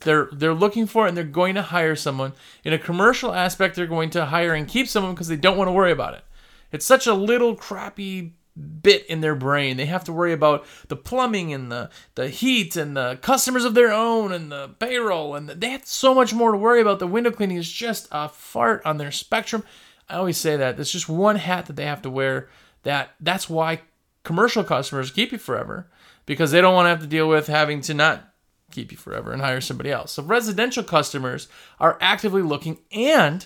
They're 0.02 0.30
they're 0.32 0.54
looking 0.54 0.88
for 0.88 1.06
it 1.06 1.10
and 1.10 1.18
they're 1.18 1.24
going 1.24 1.56
to 1.56 1.62
hire 1.62 1.96
someone. 1.96 2.34
In 2.64 2.74
a 2.74 2.80
commercial 2.80 3.34
aspect, 3.34 3.76
they're 3.76 3.88
going 3.88 4.10
to 4.12 4.26
hire 4.26 4.54
and 4.54 4.68
keep 4.68 4.88
someone 4.88 5.14
because 5.14 5.28
they 5.28 5.36
don't 5.36 5.58
want 5.58 5.68
to 5.68 5.74
worry 5.74 5.92
about 5.92 6.16
it. 6.16 6.24
It's 6.72 6.86
such 6.86 7.08
a 7.08 7.14
little 7.14 7.56
crappy 7.56 8.34
bit 8.82 9.06
in 9.06 9.22
their 9.22 9.36
brain. 9.36 9.78
They 9.78 9.86
have 9.86 10.04
to 10.06 10.14
worry 10.14 10.34
about 10.34 10.66
the 10.88 10.96
plumbing 10.96 11.54
and 11.54 11.72
the, 11.72 11.90
the 12.16 12.28
heat 12.30 12.76
and 12.76 12.96
the 12.96 13.18
customers 13.22 13.64
of 13.64 13.74
their 13.74 13.92
own 13.92 14.32
and 14.32 14.52
the 14.52 14.70
payroll 14.80 15.36
and 15.36 15.48
the, 15.48 15.56
they 15.56 15.70
have 15.70 15.86
so 15.86 16.14
much 16.14 16.34
more 16.34 16.52
to 16.52 16.58
worry 16.58 16.82
about. 16.82 17.00
The 17.00 17.08
window 17.08 17.32
cleaning 17.32 17.58
is 17.58 17.72
just 17.72 18.08
a 18.12 18.28
fart 18.28 18.82
on 18.86 18.98
their 18.98 19.12
spectrum. 19.12 19.64
I 20.12 20.18
always 20.18 20.38
say 20.38 20.58
that. 20.58 20.80
It's 20.80 20.92
just 20.92 21.08
one 21.08 21.38
hat 21.38 21.68
that 21.68 21.78
they 21.78 21.86
have 21.86 22.02
to 22.02 22.10
wear. 22.10 22.50
That 22.84 23.12
that's 23.20 23.50
why 23.50 23.82
commercial 24.24 24.64
customers 24.64 25.10
keep 25.10 25.32
you 25.32 25.38
forever 25.38 25.88
because 26.26 26.52
they 26.52 26.62
don't 26.62 26.74
want 26.74 26.86
to 26.86 26.90
have 26.90 27.02
to 27.02 27.08
deal 27.08 27.30
with 27.30 27.48
having 27.48 27.82
to 27.82 27.94
not 27.94 28.34
keep 28.72 28.92
you 28.92 28.98
forever 28.98 29.32
and 29.32 29.42
hire 29.42 29.62
somebody 29.62 29.90
else. 29.90 30.12
So 30.12 30.24
residential 30.24 30.84
customers 30.84 31.48
are 31.80 31.98
actively 32.02 32.42
looking 32.42 32.80
and 32.92 33.46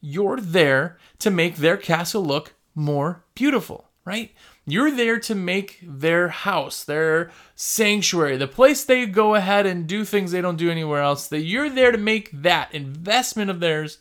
you're 0.00 0.40
there 0.40 0.98
to 1.20 1.30
make 1.30 1.56
their 1.56 1.76
castle 1.76 2.24
look 2.24 2.54
more 2.74 3.24
beautiful, 3.34 3.88
right? 4.04 4.32
You're 4.66 4.90
there 4.90 5.20
to 5.20 5.34
make 5.34 5.78
their 5.82 6.28
house, 6.28 6.82
their 6.82 7.30
sanctuary, 7.54 8.36
the 8.36 8.48
place 8.48 8.84
they 8.84 9.06
go 9.06 9.34
ahead 9.34 9.66
and 9.66 9.86
do 9.86 10.04
things 10.04 10.32
they 10.32 10.40
don't 10.40 10.58
do 10.58 10.70
anywhere 10.70 11.02
else. 11.02 11.28
That 11.28 11.42
you're 11.42 11.70
there 11.70 11.92
to 11.92 11.98
make 11.98 12.30
that 12.32 12.74
investment 12.74 13.50
of 13.50 13.60
theirs 13.60 13.98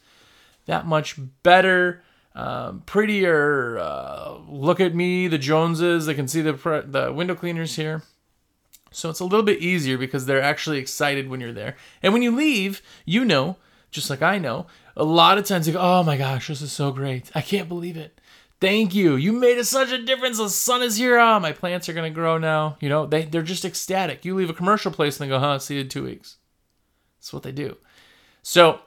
that 0.65 0.85
much 0.85 1.17
better, 1.43 2.03
um, 2.33 2.81
prettier. 2.85 3.79
Uh, 3.79 4.37
look 4.47 4.79
at 4.79 4.95
me, 4.95 5.27
the 5.27 5.37
Joneses. 5.37 6.05
They 6.05 6.13
can 6.13 6.27
see 6.27 6.41
the 6.41 6.53
the 6.87 7.11
window 7.13 7.35
cleaners 7.35 7.75
here. 7.75 8.03
So 8.91 9.09
it's 9.09 9.19
a 9.19 9.25
little 9.25 9.43
bit 9.43 9.59
easier 9.59 9.97
because 9.97 10.25
they're 10.25 10.41
actually 10.41 10.77
excited 10.77 11.29
when 11.29 11.41
you're 11.41 11.51
there. 11.51 11.75
And 12.01 12.13
when 12.13 12.21
you 12.21 12.33
leave, 12.33 12.81
you 13.03 13.25
know, 13.25 13.57
just 13.91 14.09
like 14.09 14.21
I 14.21 14.37
know, 14.37 14.67
a 14.95 15.03
lot 15.03 15.37
of 15.37 15.45
times 15.45 15.67
you 15.67 15.73
go, 15.73 15.81
"Oh 15.81 16.03
my 16.03 16.17
gosh, 16.17 16.47
this 16.47 16.61
is 16.61 16.71
so 16.71 16.91
great! 16.91 17.31
I 17.35 17.41
can't 17.41 17.69
believe 17.69 17.97
it." 17.97 18.19
Thank 18.61 18.95
you. 18.95 19.15
You 19.15 19.33
made 19.33 19.61
such 19.65 19.91
a 19.91 20.01
difference. 20.01 20.37
The 20.37 20.49
sun 20.49 20.81
is 20.81 20.95
here. 20.95 21.19
Oh, 21.19 21.39
my 21.39 21.51
plants 21.51 21.89
are 21.89 21.93
gonna 21.93 22.09
grow 22.09 22.37
now. 22.37 22.77
You 22.79 22.89
know, 22.89 23.05
they 23.05 23.23
they're 23.23 23.41
just 23.41 23.65
ecstatic. 23.65 24.23
You 24.23 24.33
leave 24.33 24.49
a 24.49 24.53
commercial 24.53 24.91
place 24.91 25.19
and 25.19 25.29
they 25.29 25.33
go, 25.33 25.39
huh, 25.39 25.59
see 25.59 25.75
you 25.75 25.81
in 25.81 25.89
two 25.89 26.03
weeks. 26.03 26.37
That's 27.19 27.33
what 27.33 27.43
they 27.43 27.51
do. 27.51 27.77
So 28.43 28.79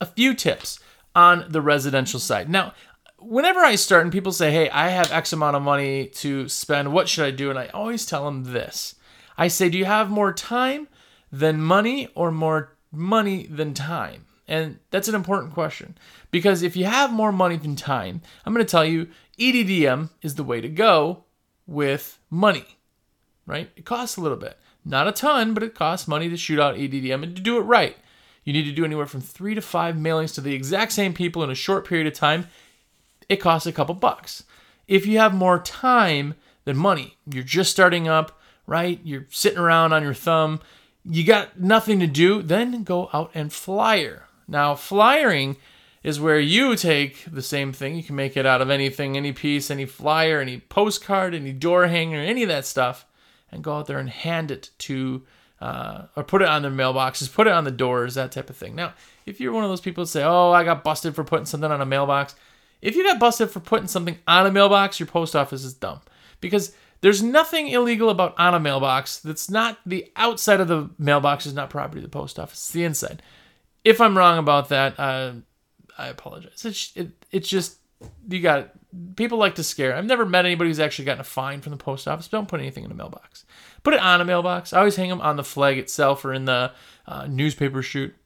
a 0.00 0.06
few 0.06 0.34
tips 0.34 0.80
on 1.16 1.46
the 1.48 1.62
residential 1.62 2.20
side. 2.20 2.48
Now, 2.48 2.74
whenever 3.18 3.60
I 3.60 3.74
start 3.74 4.02
and 4.02 4.12
people 4.12 4.32
say, 4.32 4.52
hey, 4.52 4.68
I 4.68 4.90
have 4.90 5.10
X 5.10 5.32
amount 5.32 5.56
of 5.56 5.62
money 5.62 6.06
to 6.06 6.48
spend, 6.48 6.92
what 6.92 7.08
should 7.08 7.24
I 7.24 7.30
do? 7.30 7.50
And 7.50 7.58
I 7.58 7.68
always 7.68 8.04
tell 8.04 8.26
them 8.26 8.52
this. 8.52 8.94
I 9.38 9.48
say, 9.48 9.70
do 9.70 9.78
you 9.78 9.86
have 9.86 10.10
more 10.10 10.32
time 10.32 10.88
than 11.32 11.60
money 11.60 12.08
or 12.14 12.30
more 12.30 12.76
money 12.92 13.46
than 13.46 13.74
time? 13.74 14.26
And 14.46 14.78
that's 14.90 15.08
an 15.08 15.14
important 15.14 15.54
question 15.54 15.98
because 16.30 16.62
if 16.62 16.76
you 16.76 16.84
have 16.84 17.12
more 17.12 17.32
money 17.32 17.56
than 17.56 17.74
time, 17.74 18.20
I'm 18.44 18.52
going 18.52 18.64
to 18.64 18.70
tell 18.70 18.84
you 18.84 19.08
EDDM 19.38 20.10
is 20.22 20.36
the 20.36 20.44
way 20.44 20.60
to 20.60 20.68
go 20.68 21.24
with 21.66 22.18
money, 22.30 22.78
right? 23.46 23.70
It 23.74 23.84
costs 23.84 24.16
a 24.16 24.20
little 24.20 24.38
bit. 24.38 24.56
Not 24.84 25.08
a 25.08 25.12
ton, 25.12 25.52
but 25.52 25.64
it 25.64 25.74
costs 25.74 26.06
money 26.06 26.28
to 26.28 26.36
shoot 26.36 26.60
out 26.60 26.76
EDDM 26.76 27.24
and 27.24 27.34
to 27.34 27.42
do 27.42 27.56
it 27.58 27.62
right. 27.62 27.96
You 28.46 28.52
need 28.52 28.64
to 28.64 28.72
do 28.72 28.84
anywhere 28.84 29.06
from 29.06 29.20
three 29.20 29.54
to 29.56 29.60
five 29.60 29.96
mailings 29.96 30.34
to 30.36 30.40
the 30.40 30.54
exact 30.54 30.92
same 30.92 31.12
people 31.12 31.42
in 31.42 31.50
a 31.50 31.54
short 31.54 31.86
period 31.86 32.06
of 32.06 32.14
time. 32.14 32.46
It 33.28 33.36
costs 33.36 33.66
a 33.66 33.72
couple 33.72 33.94
bucks. 33.94 34.44
If 34.86 35.04
you 35.04 35.18
have 35.18 35.34
more 35.34 35.58
time 35.58 36.36
than 36.64 36.76
money, 36.76 37.18
you're 37.28 37.42
just 37.42 37.72
starting 37.72 38.06
up, 38.06 38.40
right? 38.66 39.00
You're 39.02 39.26
sitting 39.30 39.58
around 39.58 39.92
on 39.92 40.04
your 40.04 40.14
thumb, 40.14 40.60
you 41.04 41.24
got 41.24 41.60
nothing 41.60 41.98
to 42.00 42.06
do, 42.06 42.40
then 42.40 42.84
go 42.84 43.10
out 43.12 43.32
and 43.34 43.52
flyer. 43.52 44.26
Now, 44.46 44.76
flyering 44.76 45.56
is 46.04 46.20
where 46.20 46.38
you 46.38 46.76
take 46.76 47.24
the 47.26 47.42
same 47.42 47.72
thing. 47.72 47.96
You 47.96 48.04
can 48.04 48.14
make 48.14 48.36
it 48.36 48.46
out 48.46 48.62
of 48.62 48.70
anything, 48.70 49.16
any 49.16 49.32
piece, 49.32 49.72
any 49.72 49.86
flyer, 49.86 50.40
any 50.40 50.60
postcard, 50.60 51.34
any 51.34 51.52
door 51.52 51.88
hanger, 51.88 52.20
any 52.20 52.44
of 52.44 52.48
that 52.48 52.64
stuff, 52.64 53.06
and 53.50 53.64
go 53.64 53.76
out 53.76 53.86
there 53.86 53.98
and 53.98 54.08
hand 54.08 54.52
it 54.52 54.70
to, 54.78 55.24
uh, 55.60 56.02
or 56.16 56.24
put 56.24 56.42
it 56.42 56.48
on 56.48 56.62
their 56.62 56.70
mailboxes, 56.70 57.32
put 57.32 57.46
it 57.46 57.52
on 57.52 57.64
the 57.64 57.70
doors, 57.70 58.14
that 58.14 58.32
type 58.32 58.50
of 58.50 58.56
thing. 58.56 58.74
Now, 58.74 58.94
if 59.24 59.40
you're 59.40 59.52
one 59.52 59.64
of 59.64 59.70
those 59.70 59.80
people 59.80 60.04
that 60.04 60.08
say, 60.08 60.22
oh, 60.22 60.52
I 60.52 60.64
got 60.64 60.84
busted 60.84 61.14
for 61.14 61.24
putting 61.24 61.46
something 61.46 61.70
on 61.70 61.80
a 61.80 61.86
mailbox, 61.86 62.34
if 62.82 62.94
you 62.94 63.04
got 63.04 63.18
busted 63.18 63.50
for 63.50 63.60
putting 63.60 63.88
something 63.88 64.18
on 64.28 64.46
a 64.46 64.50
mailbox, 64.50 65.00
your 65.00 65.06
post 65.06 65.34
office 65.34 65.64
is 65.64 65.74
dumb. 65.74 66.00
Because 66.40 66.74
there's 67.00 67.22
nothing 67.22 67.68
illegal 67.68 68.10
about 68.10 68.38
on 68.38 68.54
a 68.54 68.60
mailbox. 68.60 69.18
That's 69.18 69.50
not 69.50 69.78
the 69.86 70.10
outside 70.16 70.60
of 70.60 70.68
the 70.68 70.90
mailbox 70.98 71.46
is 71.46 71.54
not 71.54 71.70
property 71.70 71.98
of 71.98 72.04
the 72.04 72.08
post 72.08 72.38
office. 72.38 72.58
It's 72.58 72.70
the 72.70 72.84
inside. 72.84 73.22
If 73.84 74.00
I'm 74.00 74.16
wrong 74.16 74.38
about 74.38 74.68
that, 74.70 74.98
uh, 74.98 75.32
I 75.96 76.08
apologize. 76.08 76.64
It's 76.64 76.92
it, 76.96 77.10
it's 77.30 77.48
just 77.48 77.78
you 78.28 78.40
got 78.40 78.70
people 79.16 79.38
like 79.38 79.54
to 79.56 79.64
scare. 79.64 79.94
I've 79.94 80.04
never 80.04 80.26
met 80.26 80.44
anybody 80.44 80.70
who's 80.70 80.80
actually 80.80 81.06
gotten 81.06 81.20
a 81.20 81.24
fine 81.24 81.60
from 81.60 81.70
the 81.70 81.76
post 81.76 82.08
office. 82.08 82.28
Don't 82.28 82.48
put 82.48 82.60
anything 82.60 82.84
in 82.84 82.90
a 82.90 82.94
mailbox. 82.94 83.44
Put 83.86 83.94
it 83.94 84.00
on 84.00 84.20
a 84.20 84.24
mailbox. 84.24 84.72
I 84.72 84.80
always 84.80 84.96
hang 84.96 85.10
them 85.10 85.20
on 85.20 85.36
the 85.36 85.44
flag 85.44 85.78
itself 85.78 86.24
or 86.24 86.32
in 86.32 86.44
the 86.44 86.72
uh, 87.06 87.28
newspaper 87.28 87.82
chute. 87.82 88.16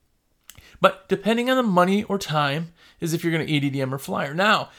But 0.80 1.06
depending 1.06 1.50
on 1.50 1.58
the 1.58 1.62
money 1.62 2.02
or 2.04 2.16
time, 2.16 2.72
is 2.98 3.12
if 3.12 3.22
you're 3.22 3.30
going 3.30 3.46
to 3.46 3.52
EDDM 3.52 3.92
or 3.92 3.98
flyer. 3.98 4.32
Now, 4.32 4.70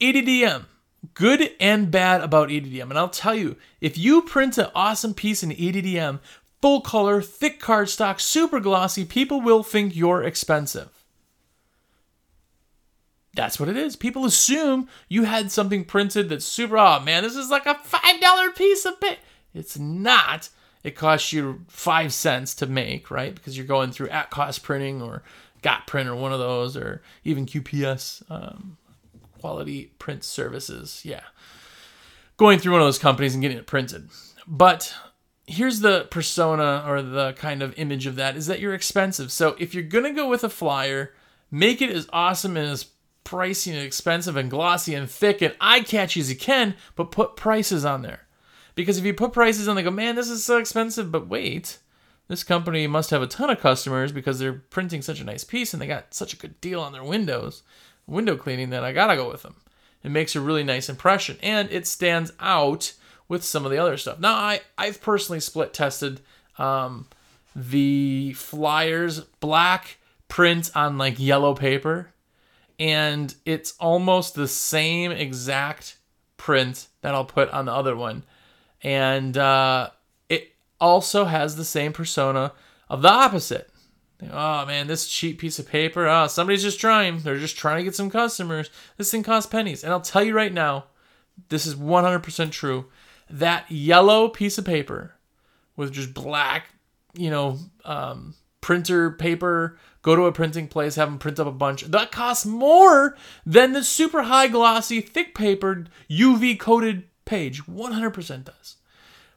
EDDM, 0.00 0.66
good 1.14 1.50
and 1.58 1.90
bad 1.90 2.20
about 2.20 2.50
EDDM. 2.50 2.88
And 2.88 2.96
I'll 2.96 3.08
tell 3.08 3.34
you, 3.34 3.56
if 3.80 3.98
you 3.98 4.22
print 4.22 4.58
an 4.58 4.68
awesome 4.76 5.12
piece 5.12 5.42
in 5.42 5.50
EDDM, 5.50 6.20
full 6.62 6.82
color, 6.82 7.20
thick 7.20 7.60
cardstock, 7.60 8.20
super 8.20 8.60
glossy, 8.60 9.04
people 9.04 9.40
will 9.40 9.64
think 9.64 9.96
you're 9.96 10.22
expensive. 10.22 11.02
That's 13.34 13.58
what 13.58 13.68
it 13.68 13.76
is. 13.76 13.96
People 13.96 14.24
assume 14.24 14.86
you 15.08 15.24
had 15.24 15.50
something 15.50 15.84
printed 15.84 16.28
that's 16.28 16.44
super, 16.44 16.78
oh 16.78 17.00
man, 17.00 17.24
this 17.24 17.34
is 17.34 17.50
like 17.50 17.66
a 17.66 17.74
$5 17.74 18.54
piece 18.54 18.84
of 18.84 19.00
paper. 19.00 19.18
It's 19.58 19.78
not. 19.78 20.48
It 20.84 20.96
costs 20.96 21.32
you 21.32 21.64
five 21.68 22.12
cents 22.12 22.54
to 22.56 22.66
make, 22.66 23.10
right? 23.10 23.34
Because 23.34 23.56
you're 23.56 23.66
going 23.66 23.90
through 23.90 24.08
at 24.10 24.30
cost 24.30 24.62
printing 24.62 25.02
or 25.02 25.22
Got 25.62 25.86
Print 25.86 26.08
or 26.08 26.14
one 26.14 26.32
of 26.32 26.38
those, 26.38 26.76
or 26.76 27.02
even 27.24 27.46
QPS, 27.46 28.22
um, 28.30 28.76
Quality 29.40 29.92
Print 29.98 30.22
Services. 30.22 31.02
Yeah. 31.04 31.22
Going 32.36 32.58
through 32.58 32.72
one 32.72 32.80
of 32.80 32.86
those 32.86 32.98
companies 32.98 33.34
and 33.34 33.42
getting 33.42 33.58
it 33.58 33.66
printed. 33.66 34.08
But 34.46 34.94
here's 35.46 35.80
the 35.80 36.06
persona 36.10 36.84
or 36.86 37.02
the 37.02 37.32
kind 37.32 37.62
of 37.62 37.76
image 37.78 38.06
of 38.06 38.16
that 38.16 38.36
is 38.36 38.46
that 38.46 38.60
you're 38.60 38.74
expensive. 38.74 39.32
So 39.32 39.56
if 39.58 39.74
you're 39.74 39.82
going 39.82 40.04
to 40.04 40.12
go 40.12 40.28
with 40.28 40.44
a 40.44 40.48
flyer, 40.48 41.14
make 41.50 41.82
it 41.82 41.90
as 41.90 42.08
awesome 42.12 42.56
and 42.56 42.68
as 42.68 42.86
pricey 43.24 43.72
and 43.72 43.82
expensive 43.82 44.36
and 44.36 44.50
glossy 44.50 44.94
and 44.94 45.10
thick 45.10 45.42
and 45.42 45.54
eye 45.60 45.80
catchy 45.80 46.20
as 46.20 46.30
you 46.30 46.36
can, 46.36 46.76
but 46.94 47.10
put 47.10 47.36
prices 47.36 47.84
on 47.84 48.02
there. 48.02 48.26
Because 48.78 48.96
if 48.96 49.04
you 49.04 49.12
put 49.12 49.32
prices 49.32 49.66
on, 49.66 49.74
they 49.74 49.82
go, 49.82 49.90
man, 49.90 50.14
this 50.14 50.30
is 50.30 50.44
so 50.44 50.56
expensive, 50.56 51.10
but 51.10 51.26
wait, 51.26 51.78
this 52.28 52.44
company 52.44 52.86
must 52.86 53.10
have 53.10 53.22
a 53.22 53.26
ton 53.26 53.50
of 53.50 53.58
customers 53.58 54.12
because 54.12 54.38
they're 54.38 54.52
printing 54.52 55.02
such 55.02 55.18
a 55.20 55.24
nice 55.24 55.42
piece 55.42 55.72
and 55.72 55.82
they 55.82 55.88
got 55.88 56.14
such 56.14 56.32
a 56.32 56.36
good 56.36 56.60
deal 56.60 56.80
on 56.80 56.92
their 56.92 57.02
windows, 57.02 57.64
window 58.06 58.36
cleaning, 58.36 58.70
that 58.70 58.84
I 58.84 58.92
gotta 58.92 59.16
go 59.16 59.28
with 59.28 59.42
them. 59.42 59.56
It 60.04 60.12
makes 60.12 60.36
a 60.36 60.40
really 60.40 60.62
nice 60.62 60.88
impression 60.88 61.38
and 61.42 61.68
it 61.72 61.88
stands 61.88 62.32
out 62.38 62.92
with 63.26 63.42
some 63.42 63.64
of 63.64 63.72
the 63.72 63.78
other 63.78 63.96
stuff. 63.96 64.20
Now, 64.20 64.34
I, 64.34 64.60
I've 64.78 65.02
personally 65.02 65.40
split 65.40 65.74
tested 65.74 66.20
um, 66.56 67.08
the 67.56 68.32
flyers 68.34 69.22
black 69.40 69.98
print 70.28 70.70
on 70.76 70.98
like 70.98 71.18
yellow 71.18 71.52
paper, 71.52 72.12
and 72.78 73.34
it's 73.44 73.74
almost 73.80 74.36
the 74.36 74.46
same 74.46 75.10
exact 75.10 75.96
print 76.36 76.86
that 77.00 77.16
I'll 77.16 77.24
put 77.24 77.50
on 77.50 77.64
the 77.64 77.74
other 77.74 77.96
one. 77.96 78.22
And 78.82 79.36
uh, 79.36 79.90
it 80.28 80.52
also 80.80 81.24
has 81.24 81.56
the 81.56 81.64
same 81.64 81.92
persona 81.92 82.52
of 82.88 83.02
the 83.02 83.10
opposite. 83.10 83.70
Oh 84.22 84.66
man, 84.66 84.88
this 84.88 85.08
cheap 85.08 85.38
piece 85.38 85.58
of 85.58 85.68
paper. 85.68 86.06
Oh, 86.08 86.26
somebody's 86.26 86.62
just 86.62 86.80
trying. 86.80 87.20
They're 87.20 87.38
just 87.38 87.56
trying 87.56 87.78
to 87.78 87.84
get 87.84 87.94
some 87.94 88.10
customers. 88.10 88.70
This 88.96 89.10
thing 89.10 89.22
costs 89.22 89.50
pennies. 89.50 89.84
And 89.84 89.92
I'll 89.92 90.00
tell 90.00 90.24
you 90.24 90.34
right 90.34 90.52
now, 90.52 90.86
this 91.48 91.66
is 91.66 91.76
100% 91.76 92.50
true. 92.50 92.86
That 93.30 93.70
yellow 93.70 94.28
piece 94.28 94.58
of 94.58 94.64
paper 94.64 95.14
with 95.76 95.92
just 95.92 96.14
black, 96.14 96.70
you 97.14 97.30
know, 97.30 97.58
um, 97.84 98.34
printer 98.60 99.12
paper, 99.12 99.78
go 100.02 100.16
to 100.16 100.24
a 100.24 100.32
printing 100.32 100.66
place, 100.66 100.96
have 100.96 101.08
them 101.08 101.18
print 101.18 101.38
up 101.38 101.46
a 101.46 101.52
bunch. 101.52 101.82
That 101.84 102.10
costs 102.10 102.44
more 102.44 103.16
than 103.46 103.72
the 103.72 103.84
super 103.84 104.22
high 104.22 104.48
glossy, 104.48 105.00
thick 105.00 105.34
papered, 105.34 105.90
UV 106.10 106.58
coated 106.58 107.04
page. 107.28 107.64
100% 107.64 108.44
does. 108.44 108.76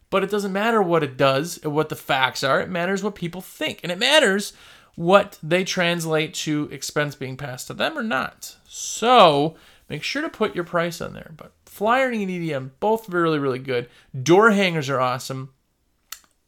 But 0.10 0.24
it 0.24 0.32
doesn't 0.32 0.52
matter 0.52 0.82
what 0.82 1.04
it 1.04 1.16
does, 1.18 1.64
what 1.64 1.90
the 1.90 1.96
facts 1.96 2.44
are. 2.44 2.60
It 2.60 2.70
matters 2.70 3.04
what 3.04 3.16
people 3.16 3.42
think. 3.42 3.80
And 3.84 3.92
it 3.92 4.00
matters 4.00 4.54
what 4.96 5.38
they 5.42 5.64
translate 5.64 6.34
to 6.34 6.68
expense 6.72 7.16
being 7.16 7.38
passed 7.38 7.68
to 7.68 7.74
them 7.74 7.98
or 7.98 8.04
not. 8.04 8.56
So 8.68 9.56
make 9.90 10.04
sure 10.04 10.22
to 10.22 10.30
put 10.30 10.56
your 10.56 10.64
price 10.64 11.00
on 11.02 11.14
there. 11.14 11.32
But 11.38 11.54
flyer 11.66 12.10
and 12.10 12.30
EDM, 12.30 12.72
both 12.80 13.10
really, 13.10 13.40
really 13.40 13.60
good. 13.60 13.90
Door 14.22 14.52
hangers 14.52 14.90
are 14.90 15.00
awesome. 15.00 15.54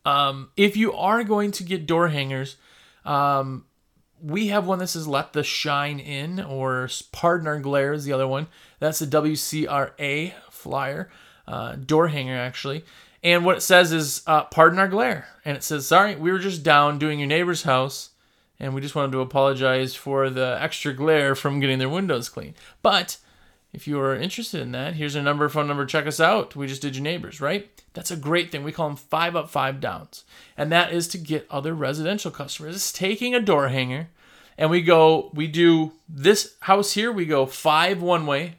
Um, 0.05 0.49
if 0.57 0.75
you 0.75 0.91
are 0.93 1.23
going 1.23 1.51
to 1.51 1.63
get 1.63 1.85
door 1.85 2.09
hangers, 2.09 2.57
um, 3.05 3.65
we 4.21 4.47
have 4.47 4.65
one 4.65 4.79
that 4.79 4.87
says 4.87 5.07
"Let 5.07 5.33
the 5.33 5.43
Shine 5.43 5.99
In" 5.99 6.39
or 6.39 6.89
"Pardon 7.11 7.47
Our 7.47 7.59
Glare" 7.59 7.93
is 7.93 8.05
the 8.05 8.13
other 8.13 8.27
one. 8.27 8.47
That's 8.79 8.99
the 8.99 9.05
WCRA 9.05 10.33
flyer, 10.49 11.09
uh, 11.47 11.75
door 11.75 12.07
hanger 12.07 12.37
actually. 12.37 12.83
And 13.23 13.45
what 13.45 13.57
it 13.57 13.61
says 13.61 13.93
is, 13.93 14.21
uh, 14.27 14.43
pardon 14.43 14.79
our 14.79 14.87
glare. 14.87 15.27
And 15.45 15.55
it 15.55 15.63
says, 15.63 15.87
sorry, 15.87 16.15
we 16.15 16.31
were 16.31 16.39
just 16.39 16.61
down 16.61 16.99
doing 16.99 17.19
your 17.19 17.27
neighbor's 17.27 17.63
house, 17.63 18.09
and 18.59 18.75
we 18.75 18.81
just 18.81 18.95
wanted 18.95 19.13
to 19.13 19.21
apologize 19.21 19.95
for 19.95 20.29
the 20.29 20.57
extra 20.59 20.93
glare 20.93 21.33
from 21.33 21.61
getting 21.61 21.79
their 21.79 21.87
windows 21.87 22.27
clean. 22.27 22.53
But 22.81 23.17
if 23.71 23.87
you 23.87 23.97
are 24.01 24.13
interested 24.13 24.61
in 24.61 24.73
that, 24.73 24.95
here's 24.95 25.15
a 25.15 25.21
number, 25.21 25.47
phone 25.47 25.67
number, 25.67 25.85
check 25.85 26.05
us 26.05 26.19
out. 26.19 26.55
We 26.55 26.67
just 26.67 26.81
did 26.81 26.97
your 26.97 27.03
neighbors, 27.03 27.39
right? 27.39 27.69
That's 27.93 28.11
a 28.11 28.17
great 28.17 28.51
thing. 28.51 28.63
We 28.63 28.71
call 28.71 28.89
them 28.89 28.97
five 28.97 29.35
up, 29.37 29.49
five 29.49 29.79
downs. 29.79 30.25
And 30.57 30.71
that 30.71 30.91
is 30.91 31.07
to 31.09 31.17
get 31.17 31.47
other 31.49 31.73
residential 31.73 32.29
customers. 32.29 32.75
It's 32.75 32.91
taking 32.91 33.33
a 33.33 33.39
door 33.39 33.69
hanger 33.69 34.09
and 34.57 34.69
we 34.69 34.81
go, 34.81 35.31
we 35.33 35.47
do 35.47 35.93
this 36.07 36.55
house 36.61 36.93
here, 36.93 37.11
we 37.11 37.25
go 37.25 37.45
five 37.45 38.01
one 38.01 38.25
way, 38.25 38.55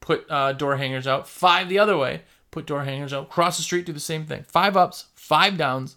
put 0.00 0.26
uh, 0.30 0.52
door 0.52 0.76
hangers 0.76 1.06
out, 1.06 1.28
five 1.28 1.68
the 1.68 1.78
other 1.78 1.96
way, 1.96 2.22
put 2.50 2.66
door 2.66 2.84
hangers 2.84 3.12
out. 3.12 3.30
Cross 3.30 3.56
the 3.56 3.62
street, 3.62 3.86
do 3.86 3.92
the 3.92 4.00
same 4.00 4.26
thing. 4.26 4.44
Five 4.48 4.76
ups, 4.76 5.06
five 5.14 5.56
downs. 5.56 5.96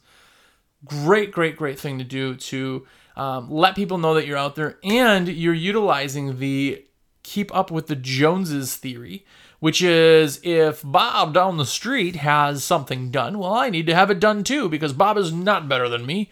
Great, 0.86 1.32
great, 1.32 1.56
great 1.56 1.80
thing 1.80 1.98
to 1.98 2.04
do 2.04 2.36
to 2.36 2.86
um, 3.16 3.50
let 3.50 3.76
people 3.76 3.98
know 3.98 4.14
that 4.14 4.28
you're 4.28 4.38
out 4.38 4.56
there 4.56 4.78
and 4.84 5.28
you're 5.28 5.54
utilizing 5.54 6.40
the 6.40 6.86
keep 7.24 7.56
up 7.56 7.72
with 7.72 7.88
the 7.88 7.96
Joneses 7.96 8.76
theory, 8.76 9.26
which 9.60 9.82
is 9.82 10.40
if 10.44 10.82
Bob 10.84 11.34
down 11.34 11.58
the 11.58 11.66
street 11.66 12.18
has 12.18 12.64
something 12.64 13.12
done, 13.12 13.40
well, 13.40 13.54
I 13.54 13.70
need 13.70 13.88
to 13.88 13.96
have 13.96 14.12
it 14.12 14.20
done 14.20 14.44
too 14.44 14.68
because 14.68 14.94
Bob 14.94 15.18
is 15.18 15.32
not 15.32 15.70
better 15.70 15.88
than 15.88 16.06
me. 16.06 16.30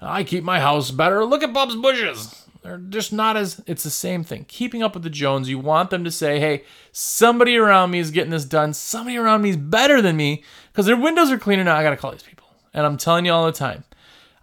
I 0.00 0.22
keep 0.22 0.44
my 0.44 0.60
house 0.60 0.92
better. 0.92 1.24
Look 1.24 1.42
at 1.42 1.52
Bob's 1.52 1.74
bushes. 1.74 2.46
They're 2.68 2.76
just 2.76 3.14
not 3.14 3.38
as, 3.38 3.62
it's 3.66 3.82
the 3.82 3.88
same 3.88 4.24
thing. 4.24 4.44
Keeping 4.46 4.82
up 4.82 4.92
with 4.92 5.02
the 5.02 5.08
Jones, 5.08 5.48
you 5.48 5.58
want 5.58 5.88
them 5.88 6.04
to 6.04 6.10
say, 6.10 6.38
hey, 6.38 6.64
somebody 6.92 7.56
around 7.56 7.90
me 7.90 7.98
is 7.98 8.10
getting 8.10 8.30
this 8.30 8.44
done. 8.44 8.74
Somebody 8.74 9.16
around 9.16 9.40
me 9.40 9.48
is 9.50 9.56
better 9.56 10.02
than 10.02 10.18
me 10.18 10.44
because 10.70 10.84
their 10.84 10.94
windows 10.94 11.30
are 11.30 11.38
cleaner 11.38 11.64
now. 11.64 11.76
I 11.76 11.82
got 11.82 11.90
to 11.90 11.96
call 11.96 12.10
these 12.12 12.22
people. 12.22 12.46
And 12.74 12.84
I'm 12.84 12.98
telling 12.98 13.24
you 13.24 13.32
all 13.32 13.46
the 13.46 13.52
time, 13.52 13.84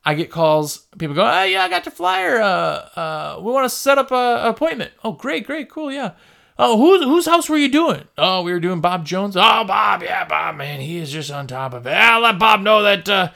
I 0.04 0.16
get 0.16 0.32
calls. 0.32 0.88
People 0.98 1.14
go, 1.14 1.24
"Hey, 1.24 1.54
yeah, 1.54 1.66
I 1.66 1.70
got 1.70 1.86
your 1.86 1.94
flyer. 1.94 2.42
Uh, 2.42 3.00
uh, 3.00 3.40
we 3.44 3.52
want 3.52 3.66
to 3.66 3.70
set 3.70 4.00
up 4.00 4.10
a, 4.10 4.42
appointment." 4.50 4.92
Oh, 5.04 5.12
great, 5.12 5.46
great, 5.46 5.70
cool, 5.70 5.92
yeah. 5.92 6.14
Oh, 6.58 6.78
whose 6.78 7.04
whose 7.04 7.28
house 7.28 7.48
were 7.48 7.58
you 7.58 7.70
doing? 7.70 8.06
Oh, 8.18 8.42
we 8.42 8.52
were 8.52 8.60
doing 8.60 8.82
Bob 8.82 9.06
Jones. 9.06 9.38
Oh, 9.38 9.64
Bob, 9.64 10.02
yeah, 10.02 10.26
Bob, 10.26 10.56
man, 10.56 10.80
he 10.80 10.98
is 10.98 11.12
just 11.12 11.30
on 11.30 11.46
top 11.46 11.76
of 11.76 11.86
it. 11.86 11.92
Yeah, 11.92 12.18
let 12.18 12.40
Bob 12.40 12.62
know 12.62 12.82
that. 12.82 13.08
Uh, 13.08 13.30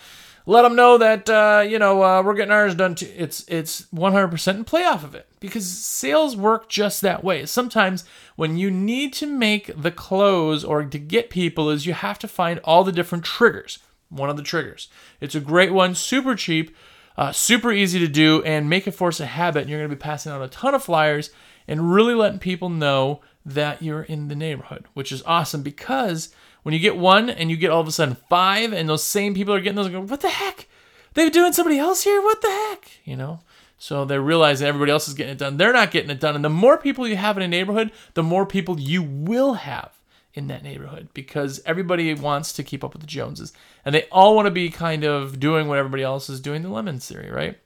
let 0.50 0.63
them 0.63 0.75
know 0.75 0.98
that 0.98 1.29
uh, 1.29 1.63
you 1.68 1.77
know 1.77 2.03
uh, 2.03 2.24
we're 2.24 2.34
getting 2.34 2.51
ours 2.51 2.74
done 2.74 2.96
too. 2.96 3.12
It's 3.15 3.46
it's 3.48 3.84
100% 3.94 4.48
and 4.48 4.65
play 4.65 4.84
off 4.84 5.03
of 5.03 5.13
it 5.13 5.27
because 5.39 5.68
sales 5.68 6.36
work 6.36 6.70
just 6.70 7.01
that 7.01 7.24
way. 7.24 7.46
Sometimes 7.46 8.03
when 8.36 8.58
you 8.58 8.72
need 8.72 9.13
to 9.13 9.27
make 9.27 9.72
the 9.79 9.91
close 9.91 10.63
or 10.63 10.84
to 10.84 10.98
get 10.98 11.29
people, 11.29 11.70
is 11.70 11.86
you 11.86 11.94
have 11.94 12.18
to 12.20 12.27
find 12.27 12.60
all 12.63 12.84
the 12.84 12.91
different 12.91 13.24
triggers 13.24 13.79
one 14.10 14.29
of 14.29 14.38
the 14.38 14.44
triggers. 14.44 14.89
It's 15.22 15.36
a 15.36 15.39
great 15.39 15.72
one, 15.72 15.96
super 15.96 16.36
cheap, 16.36 16.75
uh, 17.15 17.32
super 17.32 17.72
easy 17.72 18.00
to 18.00 18.08
do, 18.08 18.44
and 18.44 18.70
make 18.70 18.88
it 18.88 18.91
force 18.91 19.20
a 19.20 19.25
habit. 19.25 19.62
And 19.62 19.70
you're 19.70 19.79
going 19.79 19.89
to 19.89 19.96
be 19.96 20.00
passing 20.00 20.32
out 20.32 20.41
a 20.41 20.48
ton 20.48 20.75
of 20.75 20.84
flyers 20.84 21.29
and 21.68 21.94
really 21.94 22.15
letting 22.15 22.39
people 22.39 22.70
know 22.70 23.22
that 23.46 23.82
you're 23.82 24.03
in 24.03 24.27
the 24.27 24.36
neighborhood, 24.36 24.86
which 24.94 25.12
is 25.12 25.24
awesome 25.25 25.62
because 25.62 26.34
when 26.63 26.73
you 26.73 26.79
get 26.79 26.97
one 26.97 27.29
and 27.29 27.49
you 27.49 27.57
get 27.57 27.71
all 27.71 27.81
of 27.81 27.87
a 27.87 27.91
sudden 27.91 28.17
five, 28.29 28.73
and 28.73 28.89
those 28.89 29.03
same 29.03 29.33
people 29.33 29.53
are 29.53 29.59
getting 29.59 29.75
those, 29.75 29.89
go, 29.89 30.01
what 30.01 30.21
the 30.21 30.29
heck? 30.29 30.67
They're 31.13 31.29
doing 31.29 31.53
somebody 31.53 31.79
else 31.79 32.03
here? 32.03 32.21
What 32.21 32.41
the 32.41 32.49
heck? 32.49 32.91
You 33.03 33.15
know? 33.15 33.39
So 33.77 34.03
they're 34.03 34.21
realizing 34.21 34.67
everybody 34.67 34.91
else 34.91 35.07
is 35.07 35.13
getting 35.13 35.31
it 35.31 35.37
done. 35.37 35.57
They're 35.57 35.73
not 35.73 35.91
getting 35.91 36.09
it 36.09 36.19
done. 36.19 36.35
And 36.35 36.43
the 36.43 36.49
more 36.49 36.77
people 36.77 37.07
you 37.07 37.15
have 37.15 37.37
in 37.37 37.43
a 37.43 37.47
neighborhood, 37.47 37.91
the 38.13 38.23
more 38.23 38.45
people 38.45 38.79
you 38.79 39.01
will 39.01 39.53
have 39.53 39.99
in 40.33 40.47
that 40.47 40.63
neighborhood 40.63 41.09
because 41.13 41.61
everybody 41.65 42.13
wants 42.13 42.53
to 42.53 42.63
keep 42.63 42.83
up 42.83 42.93
with 42.93 43.01
the 43.01 43.07
Joneses 43.07 43.53
and 43.83 43.95
they 43.95 44.07
all 44.11 44.35
want 44.35 44.45
to 44.45 44.51
be 44.51 44.69
kind 44.69 45.03
of 45.03 45.39
doing 45.39 45.67
what 45.67 45.79
everybody 45.79 46.03
else 46.03 46.29
is 46.29 46.39
doing 46.39 46.61
the 46.61 46.69
lemons 46.69 47.07
theory, 47.07 47.31
right? 47.31 47.57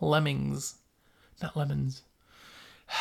Lemmings, 0.00 0.76
not 1.42 1.56
lemons. 1.56 2.02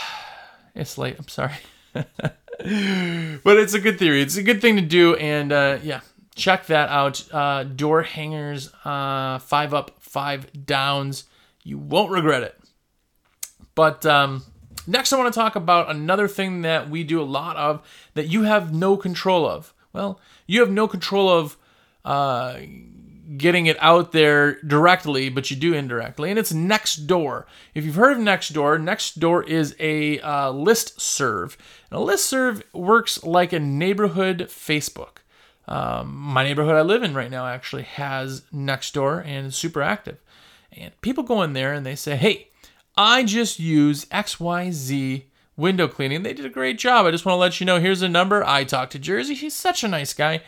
It's 0.73 0.97
late. 0.97 1.17
I'm 1.19 1.27
sorry. 1.27 1.57
but 3.43 3.57
it's 3.57 3.73
a 3.73 3.79
good 3.79 3.99
theory. 3.99 4.21
It's 4.21 4.37
a 4.37 4.43
good 4.43 4.61
thing 4.61 4.75
to 4.75 4.81
do. 4.81 5.15
And 5.15 5.51
uh, 5.51 5.79
yeah, 5.83 6.01
check 6.35 6.67
that 6.67 6.89
out. 6.89 7.31
Uh, 7.33 7.63
door 7.63 8.03
hangers, 8.03 8.71
uh, 8.85 9.39
five 9.39 9.73
up, 9.73 9.97
five 9.99 10.65
downs. 10.65 11.25
You 11.63 11.77
won't 11.77 12.11
regret 12.11 12.43
it. 12.43 12.57
But 13.73 14.05
um, 14.05 14.43
Next, 14.87 15.13
I 15.13 15.17
want 15.17 15.31
to 15.31 15.39
talk 15.39 15.55
about 15.55 15.89
another 15.89 16.27
thing 16.27 16.63
that 16.63 16.89
we 16.89 17.03
do 17.03 17.21
a 17.21 17.23
lot 17.23 17.55
of 17.55 17.81
that 18.15 18.27
you 18.27 18.43
have 18.43 18.73
no 18.73 18.97
control 18.97 19.47
of. 19.47 19.73
Well, 19.93 20.19
you 20.47 20.59
have 20.61 20.71
no 20.71 20.87
control 20.87 21.29
of 21.29 21.57
uh, 22.03 22.57
getting 23.38 23.65
it 23.65 23.77
out 23.79 24.11
there 24.11 24.61
directly, 24.61 25.29
but 25.29 25.50
you 25.50 25.57
do 25.57 25.73
indirectly, 25.73 26.29
and 26.29 26.39
it's 26.39 26.51
Nextdoor. 26.51 27.45
If 27.73 27.85
you've 27.85 27.95
heard 27.95 28.17
of 28.17 28.23
Nextdoor, 28.23 28.81
Nextdoor 28.81 29.47
is 29.47 29.75
a 29.79 30.19
uh, 30.19 30.51
listserv. 30.51 31.55
And 31.89 32.00
a 32.00 32.03
listserv 32.03 32.63
works 32.73 33.23
like 33.23 33.53
a 33.53 33.59
neighborhood 33.59 34.47
Facebook. 34.50 35.17
Um, 35.67 36.15
my 36.15 36.43
neighborhood 36.43 36.75
I 36.75 36.81
live 36.81 37.03
in 37.03 37.13
right 37.13 37.31
now 37.31 37.47
actually 37.47 37.83
has 37.83 38.41
Nextdoor 38.53 39.25
and 39.25 39.47
is 39.47 39.55
super 39.55 39.81
active. 39.81 40.17
And 40.72 41.00
people 41.01 41.24
go 41.24 41.41
in 41.44 41.53
there 41.53 41.74
and 41.74 41.85
they 41.85 41.96
say, 41.96 42.15
hey, 42.15 42.50
I 42.98 43.24
just 43.24 43.59
use 43.59 44.05
XYZ 44.05 45.24
window 45.55 45.87
cleaning. 45.87 46.24
They 46.24 46.33
did 46.33 46.46
a 46.46 46.50
great 46.50 46.79
job. 46.79 47.05
I 47.05 47.11
just 47.11 47.25
want 47.25 47.35
to 47.35 47.39
let 47.39 47.59
you 47.59 47.65
know 47.65 47.79
here's 47.79 48.01
a 48.01 48.09
number. 48.09 48.44
I 48.44 48.63
talked 48.63 48.91
to 48.94 49.00
Jersey. 49.00 49.35
He's 49.35 49.53
such 49.53 49.83
a 49.83 49.87
nice 49.87 50.13
guy. 50.13 50.41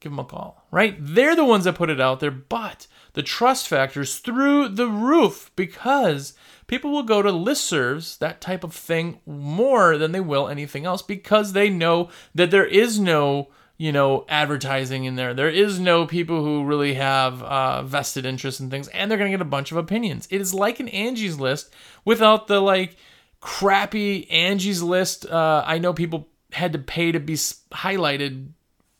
Give 0.00 0.12
them 0.12 0.18
a 0.18 0.24
call, 0.24 0.66
right? 0.70 0.96
They're 0.98 1.36
the 1.36 1.44
ones 1.44 1.64
that 1.64 1.74
put 1.74 1.90
it 1.90 2.00
out 2.00 2.20
there, 2.20 2.30
but 2.30 2.86
the 3.14 3.22
trust 3.22 3.66
factor 3.66 4.02
is 4.02 4.18
through 4.18 4.68
the 4.68 4.88
roof 4.88 5.50
because 5.56 6.34
people 6.66 6.90
will 6.90 7.02
go 7.02 7.22
to 7.22 7.30
listservs, 7.30 8.18
that 8.18 8.40
type 8.40 8.62
of 8.62 8.74
thing, 8.74 9.20
more 9.24 9.96
than 9.96 10.12
they 10.12 10.20
will 10.20 10.48
anything 10.48 10.84
else 10.84 11.00
because 11.00 11.52
they 11.52 11.70
know 11.70 12.10
that 12.34 12.50
there 12.50 12.66
is 12.66 13.00
no 13.00 13.48
you 13.78 13.92
know, 13.92 14.24
advertising 14.28 15.04
in 15.04 15.16
there. 15.16 15.34
There 15.34 15.50
is 15.50 15.78
no 15.78 16.06
people 16.06 16.42
who 16.42 16.64
really 16.64 16.94
have 16.94 17.42
uh, 17.42 17.82
vested 17.82 18.24
interest 18.24 18.60
in 18.60 18.70
things, 18.70 18.88
and 18.88 19.10
they're 19.10 19.18
going 19.18 19.30
to 19.30 19.36
get 19.36 19.42
a 19.42 19.48
bunch 19.48 19.70
of 19.70 19.76
opinions. 19.76 20.26
It 20.30 20.40
is 20.40 20.54
like 20.54 20.80
an 20.80 20.88
Angie's 20.88 21.38
List 21.38 21.72
without 22.04 22.46
the 22.46 22.60
like 22.60 22.96
crappy 23.40 24.30
Angie's 24.30 24.82
List. 24.82 25.26
Uh, 25.26 25.62
I 25.66 25.78
know 25.78 25.92
people 25.92 26.28
had 26.52 26.72
to 26.72 26.78
pay 26.78 27.12
to 27.12 27.20
be 27.20 27.34
highlighted 27.34 28.48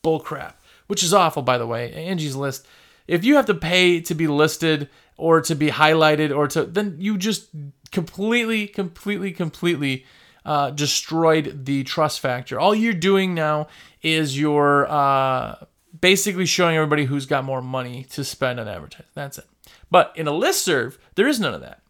bullcrap, 0.05 0.55
which 0.87 1.03
is 1.03 1.15
awful, 1.15 1.43
by 1.43 1.59
the 1.59 1.67
way. 1.67 1.93
Angie's 1.93 2.37
List. 2.37 2.67
If 3.07 3.25
you 3.25 3.37
have 3.37 3.47
to 3.47 3.55
pay 3.55 4.01
to 4.01 4.15
be 4.15 4.27
listed 4.27 4.89
or 5.17 5.41
to 5.43 5.55
be 5.55 5.69
highlighted 5.69 6.37
or 6.37 6.49
to, 6.49 6.65
then 6.65 6.97
you 6.99 7.17
just 7.17 7.49
completely, 7.93 8.67
completely, 8.67 9.33
completely 9.33 10.05
uh, 10.45 10.71
destroyed 10.71 11.65
the 11.65 11.85
trust 11.85 12.21
factor. 12.21 12.59
All 12.59 12.75
you're 12.75 12.93
doing 12.93 13.35
now 13.35 13.69
is 14.03 14.39
you're 14.39 14.87
uh, 14.91 15.57
basically 16.01 16.47
showing 16.47 16.77
everybody 16.77 17.05
who's 17.05 17.27
got 17.27 17.45
more 17.45 17.63
money 17.63 18.05
to 18.11 18.25
spend 18.25 18.61
on 18.61 18.69
advertising. 18.69 19.07
That's 19.15 19.39
it. 19.39 19.47
But 19.91 20.13
in 20.17 20.29
a 20.29 20.33
listserv, 20.33 20.99
there 21.15 21.29
is 21.29 21.41
none 21.41 21.55
of 21.55 21.61
that. 21.61 21.83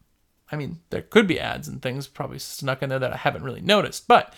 I 0.50 0.56
mean, 0.56 0.78
there 0.90 1.02
could 1.02 1.26
be 1.26 1.40
ads 1.40 1.66
and 1.66 1.82
things 1.82 2.06
probably 2.06 2.38
snuck 2.38 2.82
in 2.82 2.88
there 2.88 2.98
that 2.98 3.12
I 3.12 3.16
haven't 3.16 3.42
really 3.42 3.60
noticed. 3.60 4.06
But 4.06 4.32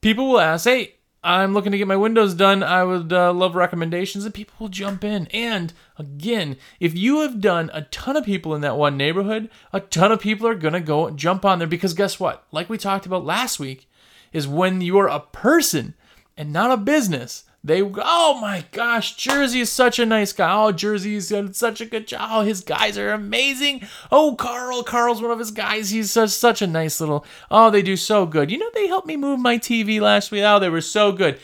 people 0.00 0.28
will 0.28 0.40
ask, 0.40 0.64
hey, 0.64 0.94
I'm 1.24 1.54
looking 1.54 1.70
to 1.70 1.78
get 1.78 1.86
my 1.86 1.96
windows 1.96 2.34
done. 2.34 2.64
I 2.64 2.82
would 2.82 3.12
uh, 3.12 3.32
love 3.32 3.54
recommendations, 3.54 4.24
and 4.24 4.34
people 4.34 4.56
will 4.58 4.68
jump 4.68 5.04
in. 5.04 5.28
And 5.28 5.72
again, 5.96 6.56
if 6.80 6.96
you 6.96 7.20
have 7.20 7.40
done 7.40 7.70
a 7.72 7.82
ton 7.82 8.16
of 8.16 8.24
people 8.24 8.54
in 8.54 8.60
that 8.62 8.76
one 8.76 8.96
neighborhood, 8.96 9.48
a 9.72 9.80
ton 9.80 10.10
of 10.10 10.20
people 10.20 10.48
are 10.48 10.56
going 10.56 10.74
to 10.74 10.80
go 10.80 11.06
and 11.06 11.16
jump 11.16 11.44
on 11.44 11.58
there 11.60 11.68
because 11.68 11.94
guess 11.94 12.18
what? 12.18 12.44
Like 12.50 12.68
we 12.68 12.76
talked 12.76 13.06
about 13.06 13.24
last 13.24 13.60
week, 13.60 13.88
is 14.32 14.48
when 14.48 14.80
you're 14.80 15.06
a 15.06 15.20
person 15.20 15.94
and 16.36 16.52
not 16.52 16.72
a 16.72 16.76
business, 16.76 17.44
they 17.64 17.80
oh 17.80 18.38
my 18.40 18.64
gosh, 18.72 19.14
Jersey 19.14 19.60
is 19.60 19.70
such 19.70 20.00
a 20.00 20.06
nice 20.06 20.32
guy. 20.32 20.52
Oh, 20.52 20.72
Jersey's 20.72 21.28
done 21.28 21.54
such 21.54 21.80
a 21.80 21.86
good 21.86 22.08
job. 22.08 22.28
Oh, 22.32 22.40
his 22.40 22.60
guys 22.60 22.98
are 22.98 23.12
amazing. 23.12 23.86
Oh, 24.10 24.34
Carl, 24.34 24.82
Carl's 24.82 25.22
one 25.22 25.30
of 25.30 25.38
his 25.38 25.52
guys. 25.52 25.90
He's 25.90 26.10
such 26.10 26.30
such 26.30 26.60
a 26.60 26.66
nice 26.66 27.00
little. 27.00 27.24
Oh, 27.52 27.70
they 27.70 27.82
do 27.82 27.96
so 27.96 28.26
good. 28.26 28.50
You 28.50 28.58
know, 28.58 28.70
they 28.74 28.88
helped 28.88 29.06
me 29.06 29.16
move 29.16 29.38
my 29.38 29.58
TV 29.58 30.00
last 30.00 30.32
week. 30.32 30.42
Oh, 30.44 30.58
they 30.58 30.70
were 30.70 30.80
so 30.80 31.12
good. 31.12 31.38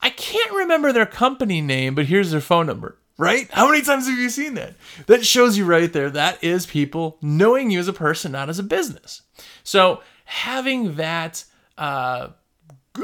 I 0.00 0.10
can't 0.10 0.52
remember 0.52 0.92
their 0.92 1.06
company 1.06 1.60
name, 1.60 1.96
but 1.96 2.06
here's 2.06 2.30
their 2.30 2.40
phone 2.40 2.66
number. 2.66 2.98
Right? 3.18 3.48
How 3.50 3.68
many 3.68 3.82
times 3.82 4.08
have 4.08 4.18
you 4.18 4.30
seen 4.30 4.54
that? 4.54 4.74
That 5.06 5.26
shows 5.26 5.58
you 5.58 5.64
right 5.64 5.92
there. 5.92 6.08
That 6.10 6.42
is 6.42 6.66
people 6.66 7.18
knowing 7.20 7.70
you 7.70 7.78
as 7.80 7.88
a 7.88 7.92
person, 7.92 8.32
not 8.32 8.48
as 8.48 8.58
a 8.58 8.64
business. 8.64 9.22
So 9.64 10.02
having 10.24 10.94
that. 10.96 11.44
Uh, 11.76 12.28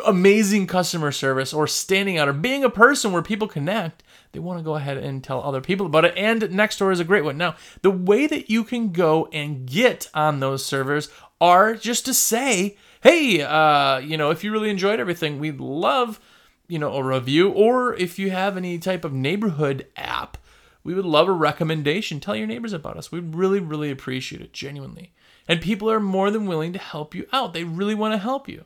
amazing 0.07 0.67
customer 0.67 1.11
service 1.11 1.53
or 1.53 1.67
standing 1.67 2.19
out 2.19 2.29
or 2.29 2.33
being 2.33 2.63
a 2.63 2.71
person 2.71 3.13
where 3.13 3.23
people 3.23 3.49
connect, 3.49 4.03
they 4.33 4.39
want 4.39 4.59
to 4.59 4.65
go 4.65 4.75
ahead 4.75 4.99
and 4.99 5.25
tell 5.25 5.43
other 5.43 5.61
people 5.61 5.87
about 5.87 6.05
it. 6.05 6.15
And 6.17 6.43
Nextdoor 6.43 6.93
is 6.93 7.01
a 7.01 7.05
great 7.05 7.25
one. 7.25 7.39
Now, 7.39 7.57
the 7.83 7.91
way 7.91 8.27
that 8.27 8.51
you 8.51 8.65
can 8.65 8.93
go 8.93 9.29
and 9.33 9.67
get 9.67 10.11
on 10.13 10.41
those 10.41 10.65
servers 10.65 11.09
are 11.41 11.75
just 11.75 12.05
to 12.05 12.15
say, 12.15 12.77
hey, 13.03 13.41
uh, 13.43 13.99
you 13.99 14.17
know, 14.17 14.31
if 14.31 14.45
you 14.45 14.53
really 14.53 14.71
enjoyed 14.71 15.01
everything, 15.01 15.39
we'd 15.39 15.61
love, 15.61 16.21
you 16.67 16.79
know, 16.79 16.93
a 16.95 17.03
review. 17.03 17.51
Or 17.51 17.95
if 17.95 18.19
you 18.19 18.31
have 18.31 18.57
any 18.57 18.79
type 18.79 19.05
of 19.05 19.13
neighborhood 19.13 19.87
app, 19.97 20.37
we 20.85 20.95
would 20.95 21.07
love 21.07 21.29
a 21.29 21.33
recommendation. 21.33 22.21
Tell 22.21 22.37
your 22.37 22.47
neighbors 22.47 22.73
about 22.73 22.97
us. 22.97 23.11
We'd 23.11 23.35
really, 23.35 23.61
really 23.61 23.91
appreciate 23.91 24.43
it, 24.43 24.53
genuinely. 24.53 25.13
And 25.47 25.63
people 25.63 25.91
are 25.91 26.01
more 26.01 26.31
than 26.31 26.47
willing 26.47 26.75
to 26.75 26.79
help 26.79 27.15
you 27.15 27.27
out. 27.33 27.55
They 27.55 27.65
really 27.65 27.95
want 27.95 28.13
to 28.13 28.19
help 28.19 28.49
you 28.49 28.65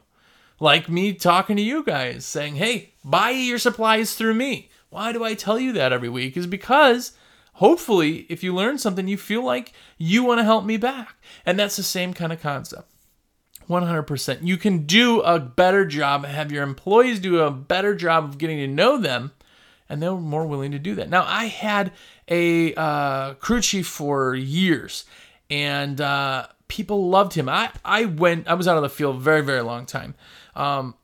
like 0.63 0.89
me 0.89 1.13
talking 1.13 1.57
to 1.57 1.63
you 1.63 1.83
guys 1.83 2.25
saying, 2.25 2.55
hey, 2.55 2.93
buy 3.05 3.31
your 3.31 3.59
supplies 3.59 4.15
through 4.15 4.35
me. 4.35 4.71
Why 4.91 5.13
do 5.13 5.25
I 5.25 5.35
tell 5.35 5.59
you 5.59 5.73
that 5.73 5.93
every 5.93 6.09
week? 6.09 6.37
Is 6.37 6.47
because 6.47 7.13
hopefully, 7.55 8.27
if 8.29 8.45
you 8.45 8.55
learn 8.55 8.79
something, 8.79 9.09
you 9.09 9.19
feel 9.19 9.43
like 9.43 9.73
you 9.99 10.23
want 10.23 10.39
to 10.39 10.45
help 10.45 10.65
me 10.65 10.77
back. 10.77 11.17
And 11.45 11.59
that's 11.59 11.75
the 11.75 11.83
same 11.83 12.15
kind 12.15 12.33
of 12.33 12.41
concept. 12.41 12.89
100%. 13.69 14.39
You 14.43 14.57
can 14.57 14.87
do 14.87 15.21
a 15.23 15.41
better 15.41 15.85
job, 15.85 16.25
have 16.25 16.53
your 16.53 16.63
employees 16.63 17.19
do 17.19 17.41
a 17.41 17.51
better 17.51 17.97
job 17.97 18.25
of 18.25 18.39
getting 18.39 18.59
to 18.59 18.69
know 18.69 18.99
them, 18.99 19.33
and 19.89 20.01
they're 20.01 20.15
more 20.15 20.47
willing 20.47 20.71
to 20.71 20.79
do 20.79 20.95
that. 20.95 21.11
Now, 21.11 21.25
I 21.27 21.47
had 21.47 21.91
a 22.29 22.73
uh, 22.75 23.35
crew 23.35 23.61
chief 23.61 23.89
for 23.89 24.37
years, 24.37 25.07
and 25.51 26.01
uh, 26.01 26.47
people 26.73 27.11
loved 27.11 27.35
him. 27.35 27.51
I 27.51 27.71
I 27.85 28.07
went 28.07 28.49
I 28.49 28.55
was 28.55 28.67
out 28.67 28.77
of 28.77 28.83
the 28.83 28.89
field 28.89 29.21
very 29.21 29.43
very 29.43 29.61
long 29.61 29.85
time. 29.85 30.15
Um, 30.55 30.95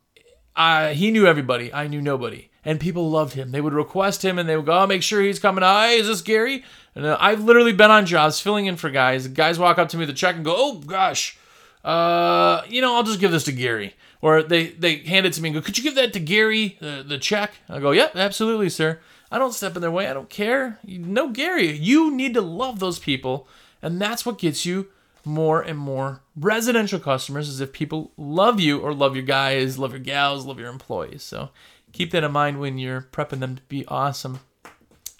I, 0.55 0.95
he 0.95 1.11
knew 1.11 1.27
everybody. 1.27 1.73
I 1.73 1.87
knew 1.87 2.03
nobody, 2.03 2.51
and 2.65 2.81
people 2.81 3.09
loved 3.11 3.35
him. 3.35 3.53
They 3.53 3.61
would 3.61 3.73
request 3.73 4.25
him, 4.25 4.39
and 4.39 4.49
they 4.49 4.57
would 4.57 4.67
go, 4.67 4.81
"Oh, 4.81 4.87
make 4.87 5.03
sure 5.03 5.23
he's 5.23 5.39
coming." 5.39 5.63
Hey, 5.63 5.99
is 5.99 6.09
this 6.09 6.21
Gary? 6.21 6.65
And 6.95 7.07
uh, 7.07 7.17
I've 7.21 7.45
literally 7.45 7.73
been 7.73 7.91
on 7.91 8.07
jobs 8.07 8.41
filling 8.41 8.67
in 8.67 8.77
for 8.77 8.91
guys. 8.91 9.29
Guys 9.29 9.59
walk 9.59 9.79
up 9.79 9.89
to 9.91 9.97
me 9.97 10.01
with 10.01 10.09
the 10.09 10.15
check 10.15 10.35
and 10.35 10.45
go, 10.45 10.55
"Oh 10.57 10.79
gosh, 10.81 11.39
uh, 11.85 12.63
you 12.69 12.81
know, 12.81 12.97
I'll 12.97 13.05
just 13.05 13.21
give 13.21 13.31
this 13.31 13.45
to 13.45 13.53
Gary." 13.53 13.95
Or 14.21 14.43
they 14.43 14.69
they 14.71 14.97
hand 14.97 15.27
it 15.27 15.33
to 15.35 15.43
me 15.43 15.51
and 15.51 15.55
go, 15.55 15.63
"Could 15.63 15.79
you 15.79 15.85
give 15.85 15.95
that 15.95 16.13
to 16.15 16.21
Gary 16.21 16.77
the 16.81 17.19
check?" 17.19 17.53
I 17.69 17.79
go, 17.79 17.93
"Yep, 17.93 18.17
absolutely, 18.17 18.69
sir." 18.69 18.99
I 19.31 19.39
don't 19.39 19.53
step 19.53 19.77
in 19.77 19.83
their 19.83 19.91
way. 19.91 20.09
I 20.09 20.15
don't 20.15 20.31
care. 20.31 20.79
No, 20.85 21.29
Gary, 21.29 21.71
you 21.71 22.11
need 22.11 22.35
to 22.35 22.41
love 22.41 22.79
those 22.79 22.99
people, 22.99 23.47
and 23.83 24.01
that's 24.01 24.25
what 24.25 24.39
gets 24.39 24.65
you 24.65 24.89
more 25.25 25.61
and 25.61 25.79
more 25.79 26.23
residential 26.37 26.99
customers 26.99 27.49
is 27.49 27.61
if 27.61 27.73
people 27.73 28.13
love 28.17 28.61
you 28.61 28.79
or 28.79 28.95
love 28.95 29.15
your 29.15 29.25
guys, 29.25 29.79
love 29.79 29.93
your 29.93 30.01
gals, 30.01 30.45
love 30.45 30.59
your 30.59 30.71
employees. 30.71 31.23
So 31.23 31.51
keep 31.93 32.11
that 32.13 32.25
in 32.25 32.33
mind 32.33 32.61
when 32.61 32.79
you're 32.79 33.09
prepping 33.13 33.41
them 33.41 33.57
to 33.57 33.63
be 33.63 33.87
awesome. 33.87 34.41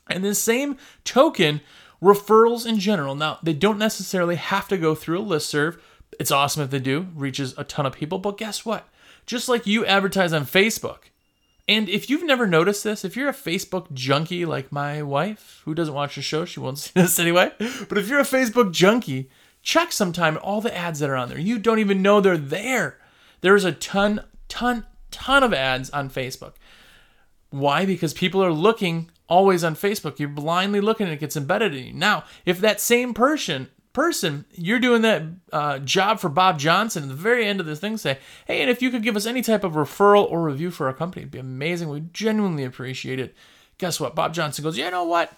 And 0.09 0.25
the 0.25 0.35
same 0.35 0.77
token, 1.05 1.61
referrals 2.03 2.67
in 2.67 2.79
general. 2.79 3.15
Now, 3.15 3.39
they 3.43 3.53
don't 3.53 3.79
necessarily 3.79 4.37
have 4.37 4.69
to 4.69 4.79
go 4.79 4.95
through 4.95 5.21
a 5.21 5.25
listserv. 5.25 5.79
It's 6.19 6.31
awesome 6.31 6.63
if 6.63 6.71
they 6.71 6.79
do, 6.79 7.09
reaches 7.15 7.55
a 7.59 7.65
ton 7.65 7.87
of 7.87 7.93
people. 7.93 8.19
But 8.19 8.39
guess 8.39 8.65
what? 8.65 8.89
Just 9.27 9.49
like 9.49 9.67
you 9.67 9.85
advertise 9.85 10.33
on 10.33 10.47
Facebook, 10.47 11.11
and 11.69 11.87
if 11.91 12.09
you've 12.09 12.25
never 12.25 12.47
noticed 12.47 12.83
this, 12.83 13.05
if 13.05 13.15
you're 13.15 13.29
a 13.29 13.35
Facebook 13.35 13.93
junkie 13.93 14.47
like 14.47 14.73
my 14.73 15.03
wife, 15.03 15.61
who 15.67 15.75
doesn't 15.75 15.93
watch 15.93 16.15
the 16.15 16.23
show, 16.23 16.47
she 16.47 16.61
won't 16.61 16.79
see 16.79 16.93
this 16.95 17.19
anyway. 17.19 17.53
But 17.59 17.99
if 17.99 18.09
you're 18.09 18.21
a 18.21 18.25
Facebook 18.25 18.73
junkie, 18.73 19.29
check 19.63 19.93
sometime 19.93 20.39
all 20.43 20.61
the 20.61 20.77
ads 20.77 21.01
that 21.01 21.11
are 21.11 21.17
on 21.17 21.29
there. 21.29 21.39
You 21.39 21.59
don't 21.59 21.79
even 21.79 22.03
know 22.03 22.21
they're 22.21 22.37
there. 22.37 22.99
There's 23.41 23.65
a 23.65 23.73
ton, 23.73 24.23
ton, 24.49 24.85
ton 25.11 25.43
of 25.43 25.53
ads 25.53 25.91
on 25.91 26.11
Facebook. 26.11 26.55
Why? 27.51 27.87
Because 27.87 28.15
people 28.15 28.43
are 28.43 28.53
looking 28.53 29.11
always 29.29 29.65
on 29.65 29.75
Facebook. 29.75 30.19
You're 30.19 30.29
blindly 30.29 30.81
looking 30.81 31.07
and 31.07 31.15
it 31.15 31.21
gets 31.21 31.37
embedded 31.37 31.75
in 31.75 31.85
you. 31.85 31.93
Now, 31.93 32.25
if 32.45 32.61
that 32.61 32.81
same 32.81 33.15
person 33.15 33.69
person, 33.99 34.45
you're 34.53 34.79
doing 34.79 35.03
that 35.03 35.25
uh, 35.53 35.79
job 35.81 36.21
for 36.21 36.29
Bob 36.29 36.59
Johnson. 36.59 37.03
At 37.03 37.09
the 37.09 37.17
very 37.17 37.47
end 37.47 37.59
of 37.59 37.67
this 37.67 37.81
thing, 37.81 37.97
say, 37.97 38.19
hey, 38.47 38.61
and 38.61 38.71
if 38.71 38.81
you 38.81 38.91
could 38.91 39.03
give 39.03 39.17
us 39.17 39.27
any 39.27 39.43
type 39.43 39.65
of 39.65 39.73
referral 39.73 40.31
or 40.31 40.41
review 40.43 40.71
for 40.71 40.87
our 40.87 40.93
company, 40.93 41.23
it'd 41.23 41.33
be 41.33 41.39
amazing. 41.41 41.89
We 41.89 42.05
genuinely 42.13 42.63
appreciate 42.63 43.19
it. 43.19 43.35
Guess 43.79 43.99
what? 43.99 44.15
Bob 44.15 44.35
Johnson 44.35 44.63
goes, 44.63 44.79
you 44.79 44.89
know 44.91 45.03
what? 45.03 45.33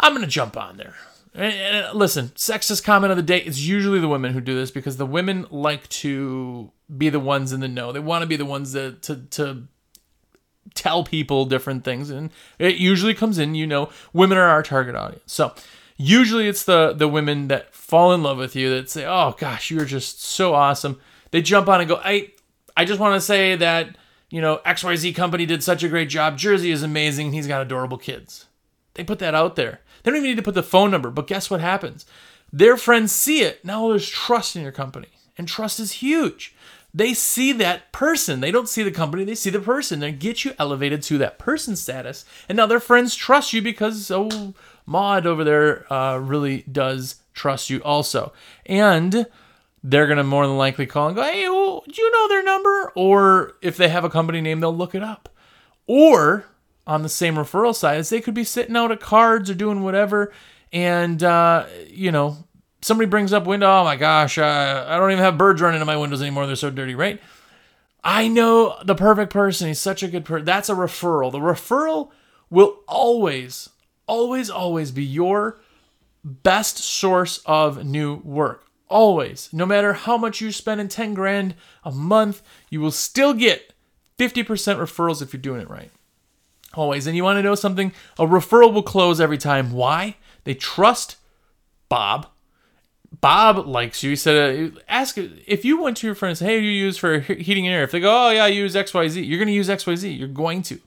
I'm 0.00 0.18
to 0.18 0.26
jump 0.26 0.56
on 0.56 0.78
there. 0.78 0.94
And, 1.34 1.54
and 1.54 1.94
listen, 1.94 2.28
sexist 2.28 2.84
comment 2.84 3.10
of 3.10 3.16
the 3.16 3.22
day 3.22 3.38
is 3.38 3.66
usually 3.66 4.00
the 4.00 4.08
women 4.08 4.32
who 4.32 4.40
do 4.40 4.54
this 4.54 4.70
because 4.70 4.96
the 4.96 5.06
women 5.06 5.46
like 5.50 5.88
to 5.88 6.70
be 6.94 7.08
the 7.08 7.20
ones 7.20 7.52
in 7.52 7.60
the 7.60 7.68
know. 7.68 7.92
They 7.92 8.00
want 8.00 8.22
to 8.22 8.26
be 8.26 8.36
the 8.36 8.44
ones 8.44 8.72
that 8.72 9.02
to 9.02 9.16
to 9.30 9.68
tell 10.74 11.04
people 11.04 11.44
different 11.44 11.84
things, 11.84 12.10
and 12.10 12.30
it 12.58 12.76
usually 12.76 13.14
comes 13.14 13.38
in. 13.38 13.54
You 13.54 13.66
know, 13.66 13.90
women 14.12 14.38
are 14.38 14.48
our 14.48 14.62
target 14.62 14.94
audience, 14.94 15.32
so 15.32 15.54
usually 15.96 16.48
it's 16.48 16.64
the 16.64 16.92
the 16.92 17.08
women 17.08 17.48
that 17.48 17.74
fall 17.74 18.12
in 18.12 18.22
love 18.22 18.38
with 18.38 18.54
you 18.54 18.70
that 18.70 18.90
say, 18.90 19.06
"Oh 19.06 19.34
gosh, 19.38 19.70
you're 19.70 19.84
just 19.84 20.22
so 20.22 20.54
awesome." 20.54 21.00
They 21.30 21.40
jump 21.42 21.68
on 21.68 21.80
and 21.80 21.88
go, 21.88 22.00
"I 22.04 22.32
I 22.76 22.84
just 22.84 23.00
want 23.00 23.14
to 23.14 23.20
say 23.20 23.56
that 23.56 23.96
you 24.30 24.40
know 24.40 24.60
XYZ 24.66 25.14
company 25.14 25.46
did 25.46 25.62
such 25.62 25.82
a 25.82 25.88
great 25.88 26.08
job. 26.08 26.36
Jersey 26.36 26.70
is 26.70 26.82
amazing. 26.82 27.32
He's 27.32 27.46
got 27.46 27.62
adorable 27.62 27.98
kids." 27.98 28.46
They 28.94 29.04
put 29.04 29.20
that 29.20 29.34
out 29.34 29.56
there. 29.56 29.80
They 30.02 30.10
don't 30.10 30.18
even 30.18 30.30
need 30.30 30.36
to 30.36 30.42
put 30.42 30.54
the 30.54 30.62
phone 30.62 30.90
number, 30.90 31.10
but 31.10 31.26
guess 31.26 31.50
what 31.50 31.60
happens? 31.60 32.06
Their 32.52 32.76
friends 32.76 33.12
see 33.12 33.42
it. 33.42 33.64
Now 33.64 33.88
there's 33.88 34.08
trust 34.08 34.56
in 34.56 34.62
your 34.62 34.72
company, 34.72 35.08
and 35.38 35.48
trust 35.48 35.80
is 35.80 35.92
huge. 35.92 36.54
They 36.94 37.14
see 37.14 37.52
that 37.54 37.90
person. 37.92 38.40
They 38.40 38.50
don't 38.50 38.68
see 38.68 38.82
the 38.82 38.90
company, 38.90 39.24
they 39.24 39.34
see 39.34 39.50
the 39.50 39.60
person. 39.60 40.00
They 40.00 40.12
get 40.12 40.44
you 40.44 40.52
elevated 40.58 41.02
to 41.04 41.18
that 41.18 41.38
person 41.38 41.74
status. 41.76 42.24
And 42.48 42.56
now 42.56 42.66
their 42.66 42.80
friends 42.80 43.14
trust 43.14 43.52
you 43.52 43.62
because, 43.62 44.10
oh, 44.10 44.52
Maud 44.84 45.26
over 45.26 45.42
there 45.42 45.90
uh, 45.90 46.18
really 46.18 46.62
does 46.70 47.16
trust 47.32 47.70
you 47.70 47.82
also. 47.82 48.32
And 48.66 49.26
they're 49.82 50.06
going 50.06 50.18
to 50.18 50.24
more 50.24 50.46
than 50.46 50.58
likely 50.58 50.86
call 50.86 51.08
and 51.08 51.16
go, 51.16 51.22
hey, 51.22 51.48
well, 51.48 51.82
do 51.88 52.02
you 52.02 52.12
know 52.12 52.28
their 52.28 52.44
number? 52.44 52.92
Or 52.94 53.54
if 53.62 53.76
they 53.76 53.88
have 53.88 54.04
a 54.04 54.10
company 54.10 54.40
name, 54.40 54.60
they'll 54.60 54.76
look 54.76 54.94
it 54.94 55.02
up. 55.02 55.30
Or 55.86 56.44
on 56.86 57.02
the 57.02 57.08
same 57.08 57.36
referral 57.36 57.74
side 57.74 57.98
is 57.98 58.08
they 58.08 58.20
could 58.20 58.34
be 58.34 58.44
sitting 58.44 58.76
out 58.76 58.90
at 58.90 59.00
cards 59.00 59.48
or 59.50 59.54
doing 59.54 59.82
whatever. 59.82 60.32
And 60.72 61.22
uh, 61.22 61.66
you 61.88 62.10
know 62.10 62.36
somebody 62.80 63.08
brings 63.08 63.32
up 63.32 63.46
window 63.46 63.70
oh 63.70 63.84
my 63.84 63.94
gosh 63.94 64.38
uh, 64.38 64.84
i 64.88 64.96
don't 64.96 65.12
even 65.12 65.22
have 65.22 65.38
birds 65.38 65.62
running 65.62 65.80
in 65.80 65.86
my 65.86 65.96
windows 65.96 66.20
anymore. 66.20 66.46
They're 66.46 66.56
so 66.56 66.70
dirty 66.70 66.94
right? 66.94 67.20
I 68.04 68.26
know 68.26 68.76
the 68.84 68.96
perfect 68.96 69.32
person. 69.32 69.68
He's 69.68 69.78
such 69.78 70.02
a 70.02 70.08
good 70.08 70.24
person 70.24 70.44
that's 70.44 70.68
a 70.68 70.74
referral. 70.74 71.30
The 71.30 71.38
referral 71.38 72.10
will 72.50 72.80
always 72.88 73.68
always 74.06 74.50
always 74.50 74.90
be 74.90 75.04
your 75.04 75.60
best 76.24 76.78
source 76.78 77.40
of 77.46 77.84
new 77.84 78.16
work. 78.16 78.66
Always. 78.88 79.48
No 79.52 79.64
matter 79.64 79.94
how 79.94 80.18
much 80.18 80.40
you 80.40 80.52
spend 80.52 80.80
in 80.80 80.88
10 80.88 81.14
grand 81.14 81.54
a 81.84 81.92
month 81.92 82.42
you 82.70 82.80
will 82.80 82.90
still 82.90 83.34
get 83.34 83.72
50% 84.18 84.44
referrals 84.46 85.22
if 85.22 85.32
you're 85.32 85.40
doing 85.40 85.60
it 85.60 85.70
right 85.70 85.90
always. 86.74 87.06
And 87.06 87.16
you 87.16 87.24
want 87.24 87.38
to 87.38 87.42
know 87.42 87.54
something? 87.54 87.92
A 88.18 88.26
referral 88.26 88.72
will 88.72 88.82
close 88.82 89.20
every 89.20 89.38
time. 89.38 89.72
Why? 89.72 90.16
They 90.44 90.54
trust 90.54 91.16
Bob. 91.88 92.26
Bob 93.20 93.66
likes 93.66 94.02
you. 94.02 94.10
He 94.10 94.16
said, 94.16 94.72
uh, 94.72 94.80
ask 94.88 95.18
if 95.18 95.64
you 95.64 95.80
went 95.80 95.98
to 95.98 96.06
your 96.06 96.14
friends, 96.14 96.40
hey, 96.40 96.58
you 96.58 96.70
use 96.70 96.96
for 96.96 97.20
heating 97.20 97.66
and 97.66 97.74
air. 97.74 97.84
If 97.84 97.90
they 97.90 98.00
go, 98.00 98.28
oh, 98.28 98.30
yeah, 98.30 98.44
I 98.44 98.48
use 98.48 98.74
XYZ, 98.74 99.26
you're 99.26 99.38
going 99.38 99.48
to 99.48 99.54
use 99.54 99.68
XYZ. 99.68 100.18
You're 100.18 100.28
going 100.28 100.62
to 100.62 100.80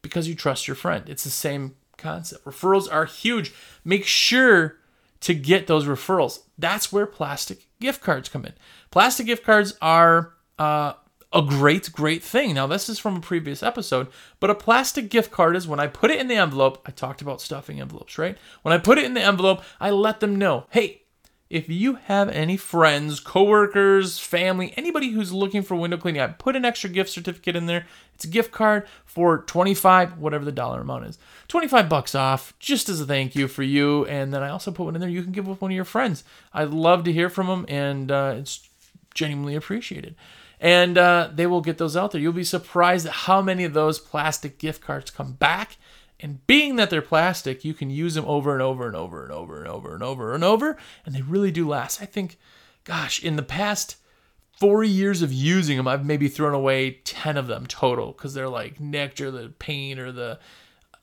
because 0.00 0.28
you 0.28 0.34
trust 0.34 0.68
your 0.68 0.74
friend. 0.74 1.08
It's 1.08 1.24
the 1.24 1.30
same 1.30 1.76
concept. 1.96 2.44
Referrals 2.44 2.92
are 2.92 3.04
huge. 3.04 3.52
Make 3.84 4.04
sure 4.04 4.78
to 5.20 5.34
get 5.34 5.66
those 5.66 5.86
referrals. 5.86 6.40
That's 6.58 6.92
where 6.92 7.06
plastic 7.06 7.66
gift 7.80 8.02
cards 8.02 8.28
come 8.28 8.44
in. 8.44 8.52
Plastic 8.90 9.26
gift 9.26 9.44
cards 9.44 9.74
are 9.80 10.34
uh, 10.58 10.94
a 11.32 11.42
great, 11.42 11.90
great 11.92 12.22
thing. 12.22 12.54
Now, 12.54 12.66
this 12.66 12.88
is 12.88 12.98
from 12.98 13.16
a 13.16 13.20
previous 13.20 13.62
episode, 13.62 14.08
but 14.40 14.50
a 14.50 14.54
plastic 14.54 15.08
gift 15.08 15.30
card 15.30 15.56
is 15.56 15.66
when 15.66 15.80
I 15.80 15.86
put 15.86 16.10
it 16.10 16.20
in 16.20 16.28
the 16.28 16.36
envelope. 16.36 16.82
I 16.86 16.90
talked 16.90 17.22
about 17.22 17.40
stuffing 17.40 17.80
envelopes, 17.80 18.18
right? 18.18 18.36
When 18.62 18.72
I 18.72 18.78
put 18.78 18.98
it 18.98 19.04
in 19.04 19.14
the 19.14 19.22
envelope, 19.22 19.62
I 19.80 19.90
let 19.90 20.20
them 20.20 20.36
know 20.36 20.66
hey, 20.70 21.02
if 21.48 21.68
you 21.68 21.96
have 22.06 22.30
any 22.30 22.56
friends, 22.56 23.20
coworkers, 23.20 24.18
family, 24.18 24.72
anybody 24.74 25.10
who's 25.10 25.32
looking 25.32 25.62
for 25.62 25.74
window 25.74 25.98
cleaning, 25.98 26.22
I 26.22 26.28
put 26.28 26.56
an 26.56 26.64
extra 26.64 26.88
gift 26.88 27.10
certificate 27.10 27.56
in 27.56 27.66
there. 27.66 27.86
It's 28.14 28.24
a 28.24 28.28
gift 28.28 28.52
card 28.52 28.86
for 29.04 29.42
25, 29.42 30.16
whatever 30.16 30.46
the 30.46 30.52
dollar 30.52 30.80
amount 30.80 31.04
is. 31.04 31.18
25 31.48 31.90
bucks 31.90 32.14
off, 32.14 32.54
just 32.58 32.88
as 32.88 33.02
a 33.02 33.06
thank 33.06 33.36
you 33.36 33.48
for 33.48 33.62
you. 33.62 34.06
And 34.06 34.32
then 34.32 34.42
I 34.42 34.48
also 34.48 34.70
put 34.70 34.84
one 34.84 34.94
in 34.94 35.02
there 35.02 35.10
you 35.10 35.22
can 35.22 35.32
give 35.32 35.46
with 35.46 35.60
one 35.60 35.70
of 35.70 35.76
your 35.76 35.84
friends. 35.84 36.24
I'd 36.54 36.70
love 36.70 37.04
to 37.04 37.12
hear 37.12 37.28
from 37.28 37.48
them, 37.48 37.66
and 37.68 38.10
uh, 38.10 38.36
it's 38.38 38.66
genuinely 39.12 39.54
appreciated 39.54 40.14
and 40.62 40.96
uh, 40.96 41.28
they 41.34 41.48
will 41.48 41.60
get 41.60 41.78
those 41.78 41.96
out 41.96 42.12
there. 42.12 42.20
You'll 42.20 42.32
be 42.32 42.44
surprised 42.44 43.04
at 43.04 43.12
how 43.12 43.42
many 43.42 43.64
of 43.64 43.74
those 43.74 43.98
plastic 43.98 44.58
gift 44.58 44.80
cards 44.80 45.10
come 45.10 45.32
back. 45.32 45.76
And 46.20 46.46
being 46.46 46.76
that 46.76 46.88
they're 46.88 47.02
plastic, 47.02 47.64
you 47.64 47.74
can 47.74 47.90
use 47.90 48.14
them 48.14 48.24
over 48.26 48.52
and 48.52 48.62
over 48.62 48.86
and 48.86 48.94
over 48.94 49.24
and 49.24 49.32
over 49.32 49.58
and 49.58 49.66
over 49.66 49.92
and 49.92 50.04
over 50.04 50.34
and 50.34 50.44
over, 50.44 50.78
and 51.04 51.16
they 51.16 51.20
really 51.20 51.50
do 51.50 51.68
last. 51.68 52.00
I 52.00 52.04
think, 52.04 52.38
gosh, 52.84 53.20
in 53.20 53.34
the 53.34 53.42
past 53.42 53.96
four 54.60 54.84
years 54.84 55.20
of 55.20 55.32
using 55.32 55.78
them, 55.78 55.88
I've 55.88 56.06
maybe 56.06 56.28
thrown 56.28 56.54
away 56.54 56.92
10 57.04 57.36
of 57.36 57.48
them 57.48 57.66
total 57.66 58.12
because 58.12 58.32
they're 58.32 58.48
like 58.48 58.76
or 58.80 59.32
the 59.32 59.52
paint 59.58 59.98
or 59.98 60.12
the. 60.12 60.38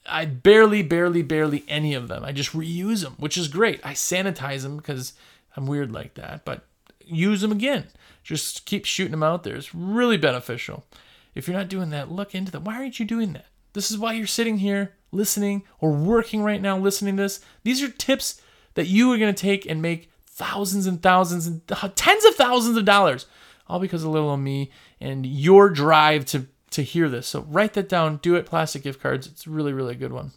I 0.06 0.24
barely, 0.24 0.84
barely, 0.84 1.22
barely 1.22 1.66
any 1.68 1.94
of 1.96 2.08
them. 2.08 2.24
I 2.24 2.32
just 2.32 2.54
reuse 2.54 3.04
them, 3.04 3.16
which 3.18 3.38
is 3.38 3.50
great. 3.50 3.86
I 3.86 3.92
sanitize 3.92 4.62
them 4.62 4.78
because 4.78 5.14
I'm 5.58 5.68
weird 5.68 5.92
like 5.92 6.14
that, 6.14 6.46
but 6.46 6.66
use 7.04 7.42
them 7.42 7.52
again. 7.52 7.88
Just 8.30 8.68
keep 8.68 8.86
shooting 8.86 9.10
them 9.10 9.24
out 9.24 9.42
there. 9.42 9.56
It's 9.56 9.74
really 9.74 10.16
beneficial. 10.16 10.86
If 11.34 11.48
you're 11.48 11.58
not 11.58 11.68
doing 11.68 11.90
that, 11.90 12.12
look 12.12 12.36
into 12.36 12.52
that. 12.52 12.62
Why 12.62 12.76
aren't 12.76 13.00
you 13.00 13.06
doing 13.08 13.34
that? 13.34 13.48
This 13.74 13.90
is 13.90 13.98
why 13.98 14.14
you're 14.14 14.28
sitting 14.28 14.60
here 14.60 14.94
listening 15.12 15.64
or 15.80 15.90
working 15.90 16.44
right 16.44 16.62
now 16.62 16.78
listening 16.78 17.18
to 17.18 17.24
this. 17.24 17.40
These 17.64 17.82
are 17.82 17.90
tips 17.90 18.40
that 18.76 18.86
you 18.86 19.12
are 19.12 19.18
going 19.18 19.34
to 19.34 19.42
take 19.42 19.66
and 19.66 19.82
make 19.82 20.12
thousands 20.28 20.86
and 20.86 21.02
thousands 21.02 21.48
and 21.48 21.68
tens 21.96 22.24
of 22.24 22.36
thousands 22.36 22.78
of 22.78 22.86
dollars 22.86 23.26
all 23.66 23.80
because 23.80 24.04
of 24.04 24.12
little 24.12 24.38
me 24.38 24.70
and 25.02 25.26
your 25.26 25.72
drive 25.72 26.24
to 26.26 26.46
to 26.70 26.84
hear 26.84 27.10
this. 27.10 27.26
So 27.26 27.48
write 27.50 27.74
that 27.74 27.90
down, 27.90 28.18
do 28.18 28.36
it 28.36 28.46
plastic 28.46 28.84
gift 28.84 29.02
cards. 29.02 29.26
It's 29.26 29.48
really 29.48 29.74
really 29.74 29.96
good 29.96 30.14
one. 30.14 30.34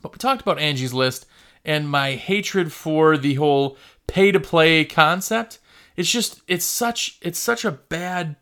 But 0.00 0.12
we 0.12 0.18
talked 0.18 0.42
about 0.42 0.60
Angie's 0.60 0.94
list 0.94 1.26
and 1.64 1.90
my 1.90 2.12
hatred 2.12 2.72
for 2.72 3.18
the 3.18 3.34
whole 3.34 3.76
pay 4.06 4.30
to 4.30 4.38
play 4.38 4.84
concept. 4.84 5.58
It's 5.96 6.10
just 6.10 6.40
it's 6.46 6.64
such 6.64 7.18
it's 7.20 7.38
such 7.38 7.64
a 7.64 7.72
bad 7.72 8.36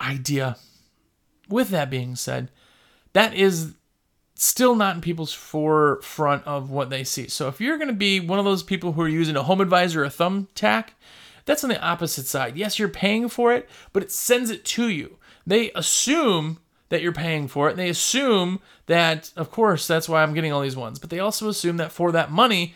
idea. 0.00 0.56
With 1.48 1.70
that 1.70 1.90
being 1.90 2.14
said, 2.14 2.50
that 3.12 3.34
is 3.34 3.74
still 4.34 4.74
not 4.74 4.94
in 4.94 5.00
people's 5.00 5.32
forefront 5.32 6.46
of 6.46 6.70
what 6.70 6.90
they 6.90 7.04
see. 7.04 7.28
So 7.28 7.48
if 7.48 7.60
you're 7.60 7.76
going 7.76 7.88
to 7.88 7.94
be 7.94 8.20
one 8.20 8.38
of 8.38 8.44
those 8.44 8.62
people 8.62 8.92
who 8.92 9.02
are 9.02 9.08
using 9.08 9.36
a 9.36 9.42
home 9.42 9.60
advisor 9.60 10.02
or 10.02 10.06
a 10.06 10.10
thumbtack, 10.10 10.90
that's 11.44 11.64
on 11.64 11.70
the 11.70 11.82
opposite 11.82 12.26
side. 12.26 12.56
Yes, 12.56 12.78
you're 12.78 12.88
paying 12.88 13.28
for 13.28 13.52
it, 13.52 13.68
but 13.92 14.02
it 14.02 14.12
sends 14.12 14.48
it 14.48 14.64
to 14.66 14.88
you. 14.88 15.18
They 15.46 15.72
assume 15.72 16.60
that 16.90 17.02
you're 17.02 17.12
paying 17.12 17.48
for 17.48 17.68
it. 17.68 17.72
And 17.72 17.78
they 17.78 17.88
assume 17.88 18.60
that, 18.86 19.32
of 19.36 19.50
course, 19.50 19.86
that's 19.86 20.08
why 20.08 20.22
I'm 20.22 20.34
getting 20.34 20.52
all 20.52 20.60
these 20.60 20.76
ones. 20.76 20.98
But 20.98 21.10
they 21.10 21.20
also 21.20 21.48
assume 21.48 21.78
that 21.78 21.92
for 21.92 22.12
that 22.12 22.30
money, 22.30 22.74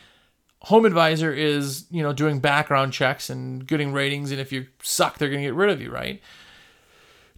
Home 0.65 0.87
Advisor 0.87 1.31
is, 1.31 1.85
you 1.91 2.03
know, 2.03 2.15
doing 2.15 2.41
background 2.41 2.95
checks 2.95 3.29
and 3.29 3.67
getting 3.67 3.93
ratings. 3.93 4.31
And 4.31 4.41
if 4.41 4.51
you 4.51 4.67
suck, 4.83 5.19
they're 5.19 5.29
going 5.29 5.43
to 5.43 5.47
get 5.47 5.55
rid 5.55 5.69
of 5.69 5.81
you, 5.81 5.91
right? 5.91 6.23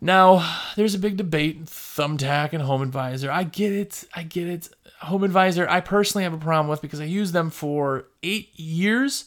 Now, 0.00 0.58
there's 0.76 0.94
a 0.94 0.98
big 0.98 1.16
debate 1.16 1.64
Thumbtack 1.64 2.52
and 2.52 2.62
Home 2.62 2.82
Advisor. 2.82 3.30
I 3.30 3.42
get 3.42 3.72
it. 3.72 4.04
I 4.14 4.22
get 4.22 4.46
it. 4.46 4.68
Home 5.00 5.24
Advisor, 5.24 5.68
I 5.68 5.80
personally 5.80 6.22
have 6.22 6.34
a 6.34 6.38
problem 6.38 6.68
with 6.68 6.80
because 6.80 7.00
I 7.00 7.04
used 7.04 7.32
them 7.32 7.50
for 7.50 8.04
eight 8.22 8.58
years. 8.58 9.24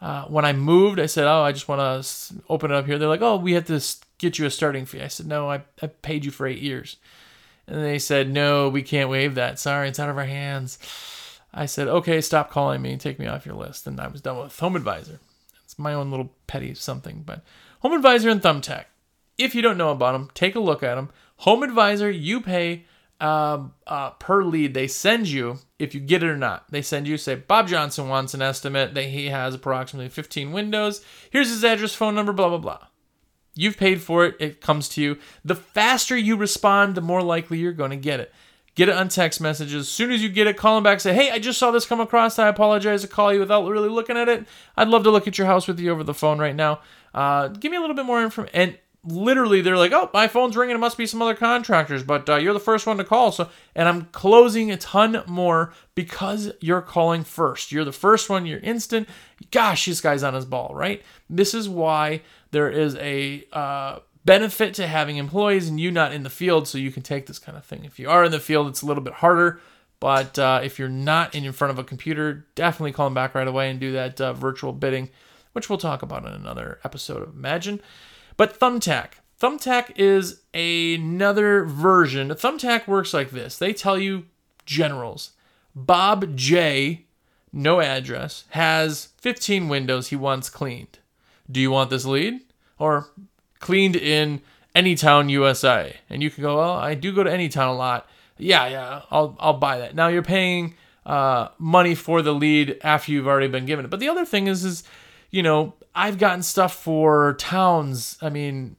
Uh, 0.00 0.24
when 0.26 0.44
I 0.44 0.52
moved, 0.52 1.00
I 1.00 1.06
said, 1.06 1.26
Oh, 1.26 1.42
I 1.42 1.50
just 1.50 1.66
want 1.66 1.80
to 1.80 2.34
open 2.48 2.70
it 2.70 2.74
up 2.74 2.86
here. 2.86 2.98
They're 2.98 3.08
like, 3.08 3.20
Oh, 3.20 3.36
we 3.36 3.54
have 3.54 3.66
to 3.66 3.82
get 4.18 4.38
you 4.38 4.46
a 4.46 4.50
starting 4.50 4.86
fee. 4.86 5.02
I 5.02 5.08
said, 5.08 5.26
No, 5.26 5.50
I, 5.50 5.62
I 5.82 5.88
paid 5.88 6.24
you 6.24 6.30
for 6.30 6.46
eight 6.46 6.60
years. 6.60 6.98
And 7.66 7.82
they 7.82 7.98
said, 7.98 8.30
No, 8.30 8.68
we 8.68 8.82
can't 8.82 9.10
waive 9.10 9.34
that. 9.34 9.58
Sorry, 9.58 9.88
it's 9.88 9.98
out 9.98 10.08
of 10.08 10.18
our 10.18 10.24
hands. 10.24 10.78
I 11.52 11.66
said, 11.66 11.88
Okay, 11.88 12.20
stop 12.20 12.50
calling 12.50 12.82
me. 12.82 12.96
Take 12.96 13.18
me 13.18 13.26
off 13.26 13.46
your 13.46 13.54
list. 13.54 13.86
And 13.86 14.00
I 14.00 14.08
was 14.08 14.20
done 14.20 14.38
with 14.38 14.58
Home 14.58 14.76
Advisor. 14.76 15.20
It's 15.64 15.78
my 15.78 15.94
own 15.94 16.10
little 16.10 16.32
petty 16.46 16.74
something. 16.74 17.22
But 17.24 17.42
Home 17.80 17.92
Advisor 17.92 18.30
and 18.30 18.42
Thumbtack. 18.42 18.84
If 19.38 19.54
you 19.54 19.62
don't 19.62 19.78
know 19.78 19.90
about 19.90 20.12
them, 20.12 20.30
take 20.34 20.54
a 20.54 20.60
look 20.60 20.82
at 20.82 20.96
them. 20.96 21.10
Home 21.38 21.62
Advisor, 21.62 22.10
you 22.10 22.40
pay 22.40 22.84
um, 23.20 23.74
uh, 23.86 24.10
per 24.12 24.42
lead 24.42 24.72
they 24.72 24.86
send 24.86 25.28
you 25.28 25.58
if 25.78 25.94
you 25.94 26.00
get 26.00 26.22
it 26.22 26.28
or 26.28 26.36
not. 26.36 26.70
They 26.70 26.82
send 26.82 27.06
you, 27.06 27.16
say, 27.16 27.34
Bob 27.34 27.68
Johnson 27.68 28.08
wants 28.08 28.34
an 28.34 28.42
estimate 28.42 28.94
that 28.94 29.04
he 29.04 29.26
has 29.26 29.54
approximately 29.54 30.08
15 30.08 30.52
windows. 30.52 31.04
Here's 31.30 31.50
his 31.50 31.64
address, 31.64 31.94
phone 31.94 32.14
number, 32.14 32.32
blah, 32.32 32.48
blah, 32.48 32.58
blah. 32.58 32.86
You've 33.54 33.76
paid 33.76 34.00
for 34.00 34.24
it, 34.24 34.36
it 34.40 34.60
comes 34.60 34.88
to 34.90 35.02
you. 35.02 35.18
The 35.44 35.54
faster 35.54 36.16
you 36.16 36.36
respond, 36.36 36.94
the 36.94 37.02
more 37.02 37.22
likely 37.22 37.58
you're 37.58 37.72
going 37.72 37.90
to 37.90 37.96
get 37.96 38.20
it. 38.20 38.32
Get 38.80 38.88
it 38.88 38.94
on 38.94 39.10
text 39.10 39.42
messages. 39.42 39.82
As 39.82 39.88
soon 39.90 40.10
as 40.10 40.22
you 40.22 40.30
get 40.30 40.46
it, 40.46 40.56
call 40.56 40.76
them 40.76 40.82
back. 40.82 41.00
Say, 41.00 41.12
hey, 41.12 41.30
I 41.30 41.38
just 41.38 41.58
saw 41.58 41.70
this 41.70 41.84
come 41.84 42.00
across. 42.00 42.38
I 42.38 42.48
apologize 42.48 43.02
to 43.02 43.08
call 43.08 43.30
you 43.30 43.38
without 43.38 43.68
really 43.68 43.90
looking 43.90 44.16
at 44.16 44.26
it. 44.26 44.46
I'd 44.74 44.88
love 44.88 45.02
to 45.02 45.10
look 45.10 45.28
at 45.28 45.36
your 45.36 45.46
house 45.46 45.68
with 45.68 45.78
you 45.78 45.90
over 45.92 46.02
the 46.02 46.14
phone 46.14 46.38
right 46.38 46.56
now. 46.56 46.80
Uh, 47.12 47.48
give 47.48 47.70
me 47.70 47.76
a 47.76 47.80
little 47.82 47.94
bit 47.94 48.06
more 48.06 48.22
information. 48.22 48.54
And 48.54 48.78
literally, 49.04 49.60
they're 49.60 49.76
like, 49.76 49.92
oh, 49.92 50.08
my 50.14 50.28
phone's 50.28 50.56
ringing. 50.56 50.76
It 50.76 50.78
must 50.78 50.96
be 50.96 51.04
some 51.04 51.20
other 51.20 51.34
contractors, 51.34 52.02
but 52.02 52.26
uh, 52.30 52.36
you're 52.36 52.54
the 52.54 52.58
first 52.58 52.86
one 52.86 52.96
to 52.96 53.04
call. 53.04 53.32
So, 53.32 53.50
and 53.74 53.86
I'm 53.86 54.06
closing 54.12 54.70
a 54.70 54.78
ton 54.78 55.24
more 55.26 55.74
because 55.94 56.50
you're 56.62 56.80
calling 56.80 57.22
first. 57.22 57.72
You're 57.72 57.84
the 57.84 57.92
first 57.92 58.30
one. 58.30 58.46
You're 58.46 58.60
instant. 58.60 59.10
Gosh, 59.50 59.84
this 59.84 60.00
guy's 60.00 60.22
on 60.22 60.32
his 60.32 60.46
ball, 60.46 60.72
right? 60.74 61.02
This 61.28 61.52
is 61.52 61.68
why 61.68 62.22
there 62.50 62.70
is 62.70 62.96
a 62.96 63.44
uh, 63.52 63.98
benefit 64.24 64.74
to 64.74 64.86
having 64.86 65.16
employees 65.16 65.68
and 65.68 65.80
you 65.80 65.90
not 65.90 66.12
in 66.12 66.22
the 66.22 66.30
field 66.30 66.68
so 66.68 66.78
you 66.78 66.90
can 66.90 67.02
take 67.02 67.26
this 67.26 67.38
kind 67.38 67.56
of 67.56 67.64
thing. 67.64 67.84
If 67.84 67.98
you 67.98 68.08
are 68.10 68.24
in 68.24 68.32
the 68.32 68.40
field, 68.40 68.68
it's 68.68 68.82
a 68.82 68.86
little 68.86 69.02
bit 69.02 69.14
harder. 69.14 69.60
But 70.00 70.38
uh, 70.38 70.60
if 70.64 70.78
you're 70.78 70.88
not 70.88 71.34
in 71.34 71.52
front 71.52 71.70
of 71.70 71.78
a 71.78 71.84
computer, 71.84 72.46
definitely 72.54 72.92
call 72.92 73.06
them 73.06 73.14
back 73.14 73.34
right 73.34 73.46
away 73.46 73.70
and 73.70 73.78
do 73.78 73.92
that 73.92 74.20
uh, 74.20 74.32
virtual 74.32 74.72
bidding, 74.72 75.10
which 75.52 75.68
we'll 75.68 75.78
talk 75.78 76.02
about 76.02 76.24
in 76.24 76.32
another 76.32 76.80
episode 76.84 77.22
of 77.22 77.34
Imagine. 77.34 77.80
But 78.36 78.58
Thumbtack. 78.58 79.12
Thumbtack 79.38 79.92
is 79.96 80.42
another 80.54 81.64
version. 81.64 82.28
Thumbtack 82.30 82.86
works 82.86 83.14
like 83.14 83.30
this 83.30 83.58
they 83.58 83.72
tell 83.72 83.98
you 83.98 84.26
generals. 84.64 85.32
Bob 85.74 86.36
J, 86.36 87.04
no 87.52 87.80
address, 87.80 88.44
has 88.50 89.08
15 89.18 89.68
windows 89.68 90.08
he 90.08 90.16
wants 90.16 90.50
cleaned. 90.50 90.98
Do 91.50 91.60
you 91.60 91.70
want 91.70 91.90
this 91.90 92.04
lead? 92.04 92.40
Or 92.78 93.10
cleaned 93.60 93.96
in 93.96 94.40
Anytown, 94.74 95.30
USA. 95.30 95.96
And 96.08 96.22
you 96.22 96.30
can 96.30 96.42
go, 96.42 96.56
well, 96.56 96.72
I 96.72 96.94
do 96.94 97.14
go 97.14 97.22
to 97.22 97.30
Anytown 97.30 97.68
a 97.68 97.72
lot. 97.76 98.08
Yeah, 98.38 98.66
yeah, 98.68 99.02
I'll, 99.10 99.36
I'll 99.38 99.58
buy 99.58 99.78
that. 99.78 99.94
Now 99.94 100.08
you're 100.08 100.22
paying 100.22 100.74
uh, 101.06 101.48
money 101.58 101.94
for 101.94 102.22
the 102.22 102.32
lead 102.32 102.78
after 102.82 103.12
you've 103.12 103.28
already 103.28 103.48
been 103.48 103.66
given 103.66 103.84
it. 103.84 103.90
But 103.90 104.00
the 104.00 104.08
other 104.08 104.24
thing 104.24 104.46
is, 104.46 104.64
is, 104.64 104.82
you 105.30 105.42
know, 105.42 105.74
I've 105.94 106.18
gotten 106.18 106.42
stuff 106.42 106.74
for 106.74 107.34
towns, 107.34 108.16
I 108.22 108.30
mean, 108.30 108.76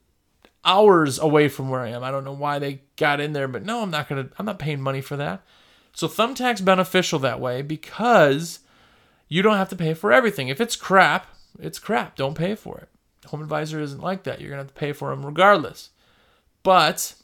hours 0.64 1.18
away 1.18 1.48
from 1.48 1.68
where 1.68 1.80
I 1.80 1.88
am. 1.88 2.02
I 2.02 2.10
don't 2.10 2.24
know 2.24 2.32
why 2.32 2.58
they 2.58 2.82
got 2.96 3.20
in 3.20 3.32
there, 3.32 3.48
but 3.48 3.64
no, 3.64 3.82
I'm 3.82 3.90
not 3.90 4.08
to, 4.08 4.30
I'm 4.38 4.46
not 4.46 4.58
paying 4.58 4.80
money 4.80 5.00
for 5.00 5.16
that. 5.16 5.42
So 5.94 6.08
Thumbtack's 6.08 6.60
beneficial 6.60 7.18
that 7.20 7.40
way 7.40 7.62
because 7.62 8.60
you 9.28 9.42
don't 9.42 9.56
have 9.56 9.68
to 9.70 9.76
pay 9.76 9.94
for 9.94 10.12
everything. 10.12 10.48
If 10.48 10.60
it's 10.60 10.76
crap, 10.76 11.26
it's 11.58 11.78
crap. 11.78 12.16
Don't 12.16 12.34
pay 12.34 12.54
for 12.54 12.78
it. 12.78 12.88
Home 13.26 13.42
Advisor 13.42 13.80
isn't 13.80 14.02
like 14.02 14.24
that. 14.24 14.40
You're 14.40 14.50
gonna 14.50 14.62
have 14.62 14.68
to 14.68 14.74
pay 14.74 14.92
for 14.92 15.10
them 15.10 15.24
regardless. 15.24 15.90
But 16.62 17.14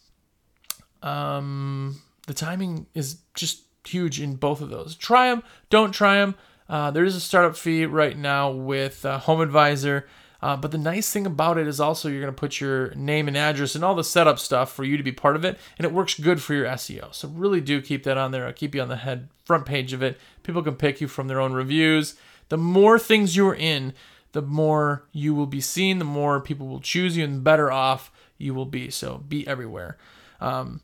um, 1.03 2.01
the 2.27 2.35
timing 2.35 2.87
is 2.95 3.19
just 3.35 3.63
huge 3.87 4.21
in 4.21 4.37
both 4.37 4.61
of 4.61 4.71
those. 4.71 4.95
Try 4.95 5.31
them. 5.31 5.43
Don't 5.71 5.93
try 5.93 6.17
them. 6.17 6.35
Uh, 6.69 6.91
there 6.91 7.05
is 7.05 7.17
a 7.17 7.21
startup 7.21 7.57
fee 7.57 7.87
right 7.87 8.17
now 8.17 8.51
with 8.51 9.05
uh, 9.05 9.19
Home 9.21 9.41
Advisor. 9.41 10.07
Uh, 10.41 10.57
but 10.57 10.71
the 10.71 10.79
nice 10.79 11.11
thing 11.11 11.27
about 11.27 11.59
it 11.59 11.67
is 11.67 11.81
also 11.81 12.09
you're 12.09 12.21
going 12.21 12.33
to 12.33 12.39
put 12.39 12.61
your 12.61 12.95
name 12.95 13.27
and 13.27 13.37
address 13.37 13.75
and 13.75 13.85
all 13.85 13.95
the 13.95 14.05
setup 14.05 14.39
stuff 14.39 14.73
for 14.73 14.85
you 14.85 14.97
to 14.97 15.03
be 15.03 15.11
part 15.11 15.35
of 15.35 15.45
it, 15.45 15.59
and 15.77 15.85
it 15.85 15.93
works 15.93 16.19
good 16.19 16.41
for 16.41 16.55
your 16.55 16.67
SEO. 16.67 17.13
So 17.13 17.29
really 17.29 17.61
do 17.61 17.83
keep 17.83 18.05
that 18.05 18.17
on 18.17 18.31
there. 18.31 18.47
I'll 18.47 18.53
keep 18.53 18.75
you 18.75 18.81
on 18.81 18.89
the 18.89 18.97
head 18.97 19.29
front 19.45 19.67
page 19.67 19.93
of 19.93 20.03
it. 20.03 20.19
People 20.45 20.63
can 20.63 20.77
pick 20.77 21.01
you 21.01 21.09
from 21.09 21.27
their 21.27 21.41
own 21.41 21.55
reviews. 21.55 22.15
The 22.51 22.57
more 22.57 22.99
things 22.99 23.37
you're 23.37 23.55
in, 23.55 23.95
the 24.33 24.43
more 24.43 25.05
you 25.13 25.35
will 25.35 25.47
be 25.47 25.61
seen, 25.61 25.99
the 25.99 26.05
more 26.05 26.41
people 26.41 26.67
will 26.67 26.81
choose 26.81 27.17
you, 27.17 27.25
and 27.25 27.37
the 27.37 27.41
better 27.41 27.71
off 27.71 28.11
you 28.37 28.55
will 28.55 28.67
be. 28.67 28.91
So 28.91 29.19
be 29.29 29.47
everywhere. 29.47 29.97
Um, 30.41 30.81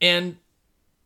and 0.00 0.36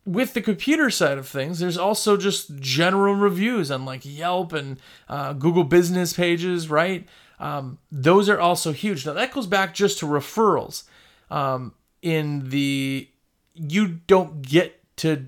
with 0.05 0.33
the 0.33 0.41
computer 0.41 0.89
side 0.89 1.17
of 1.17 1.27
things, 1.27 1.59
there's 1.59 1.77
also 1.77 2.17
just 2.17 2.55
general 2.59 3.13
reviews 3.13 3.69
on 3.71 3.85
like 3.85 4.01
Yelp 4.03 4.53
and 4.53 4.79
uh, 5.07 5.33
Google 5.33 5.63
business 5.63 6.13
pages, 6.13 6.69
right? 6.69 7.07
Um, 7.39 7.79
those 7.91 8.29
are 8.29 8.39
also 8.39 8.71
huge. 8.71 9.05
Now, 9.05 9.13
that 9.13 9.31
goes 9.31 9.47
back 9.47 9.73
just 9.73 9.99
to 9.99 10.05
referrals. 10.05 10.83
Um, 11.29 11.73
in 12.01 12.49
the, 12.49 13.09
you 13.53 13.87
don't 14.07 14.41
get 14.41 14.79
to 14.97 15.27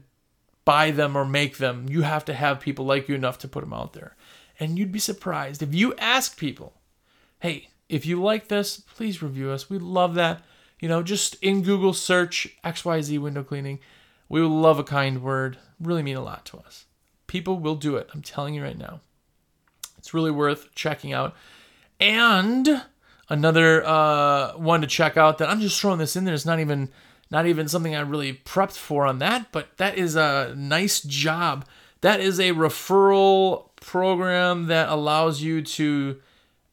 buy 0.66 0.92
them 0.92 1.16
or 1.16 1.26
make 1.26 1.58
them, 1.58 1.88
you 1.90 2.02
have 2.02 2.26
to 2.26 2.34
have 2.34 2.60
people 2.60 2.86
like 2.86 3.08
you 3.08 3.16
enough 3.16 3.38
to 3.40 3.48
put 3.48 3.62
them 3.62 3.74
out 3.74 3.94
there. 3.94 4.16
And 4.60 4.78
you'd 4.78 4.92
be 4.92 5.00
surprised 5.00 5.62
if 5.62 5.74
you 5.74 5.96
ask 5.96 6.38
people, 6.38 6.74
hey, 7.40 7.70
if 7.90 8.06
you 8.06 8.22
like 8.22 8.48
this, 8.48 8.78
please 8.78 9.22
review 9.22 9.52
us. 9.52 9.70
We 9.70 9.78
love 9.78 10.16
that. 10.16 10.42
You 10.80 10.90
know, 10.90 11.04
just 11.04 11.36
in 11.42 11.62
Google 11.62 11.94
search 11.94 12.48
XYZ 12.64 13.20
window 13.20 13.44
cleaning. 13.44 13.80
We 14.30 14.42
will 14.42 14.50
love 14.50 14.80
a 14.80 14.84
kind 14.84 15.22
word. 15.22 15.58
Really 15.80 16.04
mean 16.04 16.18
a 16.18 16.24
lot 16.24 16.46
to 16.48 16.58
us. 16.58 16.86
People 17.28 17.60
will 17.60 17.76
do 17.76 17.96
it. 17.98 18.10
I'm 18.14 18.22
telling 18.22 18.54
you 18.54 18.64
right 18.64 18.78
now. 18.78 19.00
It's 19.98 20.14
really 20.14 20.32
worth 20.32 20.74
checking 20.76 21.14
out. 21.14 21.36
And 22.00 22.84
another 23.30 23.86
uh, 23.86 24.54
one 24.54 24.82
to 24.82 24.88
check 24.88 25.18
out 25.18 25.38
that 25.38 25.50
I'm 25.50 25.62
just 25.62 25.80
throwing 25.80 26.00
this 26.00 26.16
in 26.16 26.26
there. 26.26 26.34
It's 26.34 26.46
not 26.46 26.60
even 26.60 26.90
not 27.32 27.48
even 27.48 27.68
something 27.68 27.96
I 27.96 28.02
really 28.02 28.34
prepped 28.34 28.78
for 28.78 29.06
on 29.06 29.20
that, 29.20 29.52
but 29.52 29.78
that 29.78 29.98
is 29.98 30.16
a 30.16 30.54
NiceJob. 30.56 31.64
That 32.02 32.20
is 32.20 32.40
a 32.40 32.52
referral 32.52 33.70
program 33.84 34.68
that 34.68 34.90
allows 34.90 35.42
you 35.42 35.62
to 35.62 36.20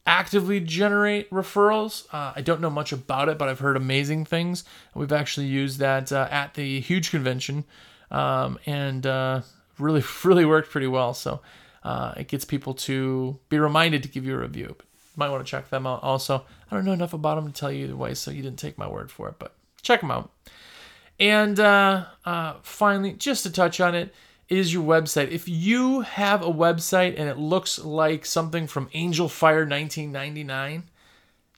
actively 0.05 0.59
generate 0.59 1.29
referrals. 1.29 2.07
Uh, 2.13 2.33
I 2.35 2.41
don't 2.41 2.61
know 2.61 2.69
much 2.69 2.91
about 2.91 3.29
it, 3.29 3.37
but 3.37 3.49
I've 3.49 3.59
heard 3.59 3.77
amazing 3.77 4.25
things. 4.25 4.63
We've 4.95 5.11
actually 5.11 5.47
used 5.47 5.79
that 5.79 6.11
uh, 6.11 6.27
at 6.31 6.55
the 6.55 6.79
huge 6.79 7.11
convention, 7.11 7.65
um, 8.09 8.57
and 8.65 9.05
uh, 9.05 9.41
really, 9.77 10.03
really 10.23 10.45
worked 10.45 10.71
pretty 10.71 10.87
well. 10.87 11.13
So 11.13 11.41
uh, 11.83 12.13
it 12.17 12.27
gets 12.27 12.45
people 12.45 12.73
to 12.73 13.37
be 13.49 13.59
reminded 13.59 14.03
to 14.03 14.09
give 14.09 14.25
you 14.25 14.35
a 14.35 14.39
review. 14.39 14.75
But 14.77 14.85
you 14.85 15.17
might 15.17 15.29
want 15.29 15.45
to 15.45 15.49
check 15.49 15.69
them 15.69 15.85
out. 15.85 16.01
Also, 16.03 16.45
I 16.69 16.75
don't 16.75 16.85
know 16.85 16.93
enough 16.93 17.13
about 17.13 17.35
them 17.35 17.51
to 17.51 17.59
tell 17.59 17.71
you 17.71 17.85
either 17.85 17.95
way, 17.95 18.13
so 18.13 18.31
you 18.31 18.41
didn't 18.41 18.59
take 18.59 18.77
my 18.77 18.87
word 18.87 19.11
for 19.11 19.27
it, 19.29 19.35
but 19.37 19.53
check 19.81 20.01
them 20.01 20.11
out. 20.11 20.31
And 21.19 21.59
uh, 21.59 22.05
uh, 22.25 22.55
finally, 22.63 23.13
just 23.13 23.43
to 23.43 23.51
touch 23.51 23.79
on 23.79 23.93
it 23.93 24.13
is 24.51 24.73
your 24.73 24.83
website. 24.83 25.29
If 25.29 25.47
you 25.47 26.01
have 26.01 26.41
a 26.41 26.51
website 26.51 27.15
and 27.17 27.29
it 27.29 27.37
looks 27.37 27.79
like 27.79 28.25
something 28.25 28.67
from 28.67 28.89
Angelfire 28.89 29.67
1999, 29.67 30.83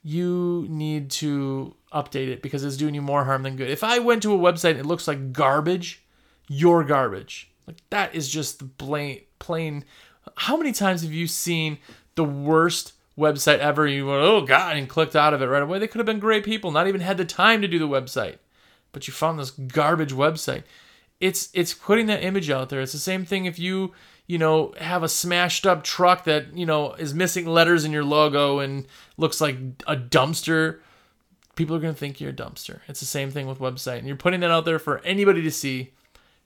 you 0.04 0.68
need 0.70 1.10
to 1.10 1.76
update 1.92 2.28
it 2.28 2.44
because 2.44 2.64
it's 2.64 2.78
doing 2.78 2.94
you 2.94 3.02
more 3.02 3.24
harm 3.24 3.42
than 3.42 3.56
good. 3.56 3.72
If 3.72 3.84
I 3.84 3.98
went 3.98 4.22
to 4.24 4.34
a 4.36 4.38
website 4.38 4.72
and 4.72 4.80
it 4.80 4.86
looks 4.86 5.08
like 5.08 5.34
garbage, 5.34 6.04
you're 6.48 6.84
garbage. 6.84 7.50
Like 7.66 7.78
that 7.90 8.14
is 8.14 8.30
just 8.30 8.60
the 8.60 8.66
plain 8.66 9.22
plain. 9.40 9.86
How 10.36 10.56
many 10.56 10.72
times 10.72 11.02
have 11.02 11.12
you 11.12 11.26
seen 11.26 11.80
the 12.14 12.24
worst 12.24 12.94
website 13.18 13.58
ever? 13.58 13.88
You 13.88 14.06
went, 14.06 14.22
oh 14.22 14.42
god, 14.42 14.78
and 14.78 14.88
clicked 14.88 15.16
out 15.16 15.34
of 15.34 15.42
it 15.42 15.48
right 15.48 15.64
away. 15.64 15.80
They 15.80 15.88
could 15.88 16.00
have 16.00 16.06
been 16.06 16.20
great 16.20 16.44
people, 16.44 16.70
not 16.70 16.88
even 16.88 17.02
had 17.02 17.18
the 17.18 17.26
time 17.26 17.64
to 17.64 17.68
do 17.68 17.80
the 17.80 17.88
website, 17.88 18.38
but 18.92 19.08
you 19.08 19.14
found 19.14 19.40
this 19.40 19.50
garbage 19.50 20.14
website 20.14 20.64
it's 21.24 21.48
it's 21.54 21.74
putting 21.74 22.08
that 22.08 22.22
image 22.22 22.50
out 22.50 22.68
there. 22.68 22.82
It's 22.82 22.92
the 22.92 22.98
same 22.98 23.24
thing 23.24 23.46
if 23.46 23.58
you 23.58 23.94
you 24.28 24.38
know 24.38 24.74
have 24.78 25.04
a 25.04 25.10
smashed 25.10 25.66
up 25.66 25.82
truck 25.82 26.26
that 26.26 26.56
you 26.56 26.66
know 26.66 26.94
is 26.96 27.14
missing 27.14 27.46
letters 27.46 27.86
in 27.86 27.94
your 27.94 28.04
logo 28.04 28.60
and 28.60 28.86
looks 29.16 29.40
like 29.40 29.56
a 29.88 29.96
dumpster. 29.96 30.80
People 31.56 31.78
are 31.78 31.80
gonna 31.80 31.94
think 31.94 32.20
you're 32.20 32.32
a 32.32 32.34
dumpster. 32.34 32.82
It's 32.90 33.00
the 33.00 33.06
same 33.06 33.32
thing 33.32 33.48
with 33.48 33.60
website, 33.60 34.00
and 34.00 34.08
you're 34.08 34.18
putting 34.18 34.42
that 34.42 34.52
out 34.52 34.66
there 34.66 34.80
for 34.80 35.00
anybody 35.00 35.42
to 35.44 35.52
see. 35.52 35.94